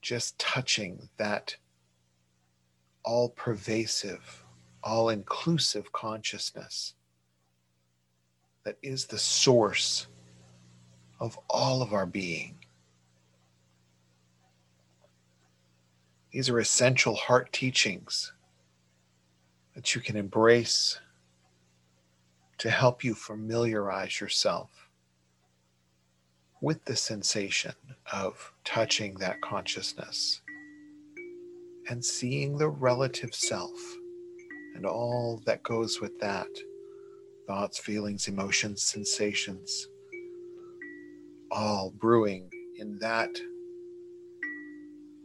just 0.03 0.37
touching 0.37 1.09
that 1.17 1.55
all 3.03 3.27
pervasive, 3.27 4.45
all 4.83 5.09
inclusive 5.09 5.91
consciousness 5.93 6.93
that 8.63 8.77
is 8.83 9.07
the 9.07 9.17
source 9.17 10.05
of 11.20 11.38
all 11.49 11.82
of 11.82 11.93
our 11.93 12.05
being. 12.05 12.55
These 16.32 16.49
are 16.49 16.59
essential 16.59 17.15
heart 17.15 17.51
teachings 17.51 18.34
that 19.76 19.95
you 19.95 20.01
can 20.01 20.15
embrace 20.15 20.99
to 22.59 22.70
help 22.70 23.03
you 23.03 23.15
familiarize 23.15 24.20
yourself 24.20 24.89
with 26.61 26.84
the 26.86 26.95
sensation 26.95 27.74
of 28.11 28.53
touching 28.63 29.15
that 29.15 29.41
consciousness 29.41 30.41
and 31.89 32.03
seeing 32.03 32.57
the 32.57 32.70
relative 32.70 33.34
self 33.34 33.80
and 34.76 34.86
all 34.86 35.41
that 35.45 35.63
goes 35.63 35.99
with 36.01 36.20
that 36.20 36.47
thoughts, 37.47 37.80
feelings, 37.80 38.28
emotions, 38.28 38.84
sensations, 38.84 39.88
all 41.51 41.91
brewing 41.91 42.49
in 42.77 42.99
that 42.99 43.29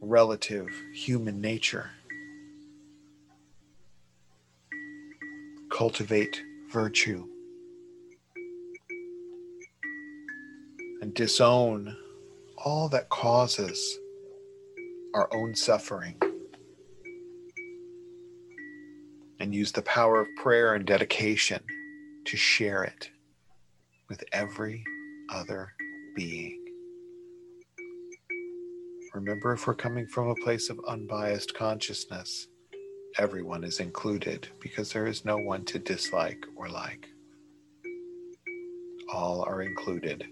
relative 0.01 0.69
human 0.93 1.41
nature. 1.41 1.91
Cultivate 5.71 6.43
virtue 6.71 7.27
and 11.01 11.15
disown 11.15 11.97
all 12.57 12.89
that 12.89 13.09
causes 13.09 13.99
our 15.15 15.29
own 15.35 15.55
suffering. 15.55 16.21
And 19.41 19.55
use 19.55 19.73
the 19.73 19.83
power 19.83 20.21
of 20.21 20.29
prayer 20.37 20.75
and 20.75 20.87
dedication 20.87 21.61
to 22.25 22.37
share 22.37 22.85
it 22.85 23.11
with 24.09 24.25
every 24.33 24.83
other 25.29 25.73
being. 26.15 26.65
Remember, 29.15 29.53
if 29.53 29.67
we're 29.67 29.75
coming 29.75 30.07
from 30.07 30.29
a 30.29 30.35
place 30.37 30.71
of 30.71 30.81
unbiased 30.89 31.55
consciousness, 31.55 32.49
everyone 33.17 33.63
is 33.63 33.79
included 33.79 34.49
because 34.61 34.93
there 34.93 35.07
is 35.07 35.25
no 35.25 35.37
one 35.37 35.65
to 35.67 35.79
dislike 35.79 36.45
or 36.57 36.69
like. 36.69 37.09
All 39.13 39.43
are 39.43 39.63
included, 39.63 40.25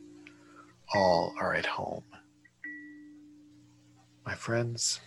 all 0.94 1.32
are 1.40 1.54
at 1.54 1.66
home. 1.66 2.02
My 4.26 4.34
friends, 4.34 5.00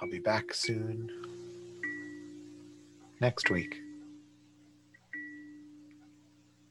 I'll 0.00 0.10
be 0.10 0.18
back 0.18 0.52
soon 0.52 1.10
next 3.20 3.50
week. 3.50 3.80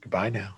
Goodbye 0.01 0.29
now. 0.29 0.57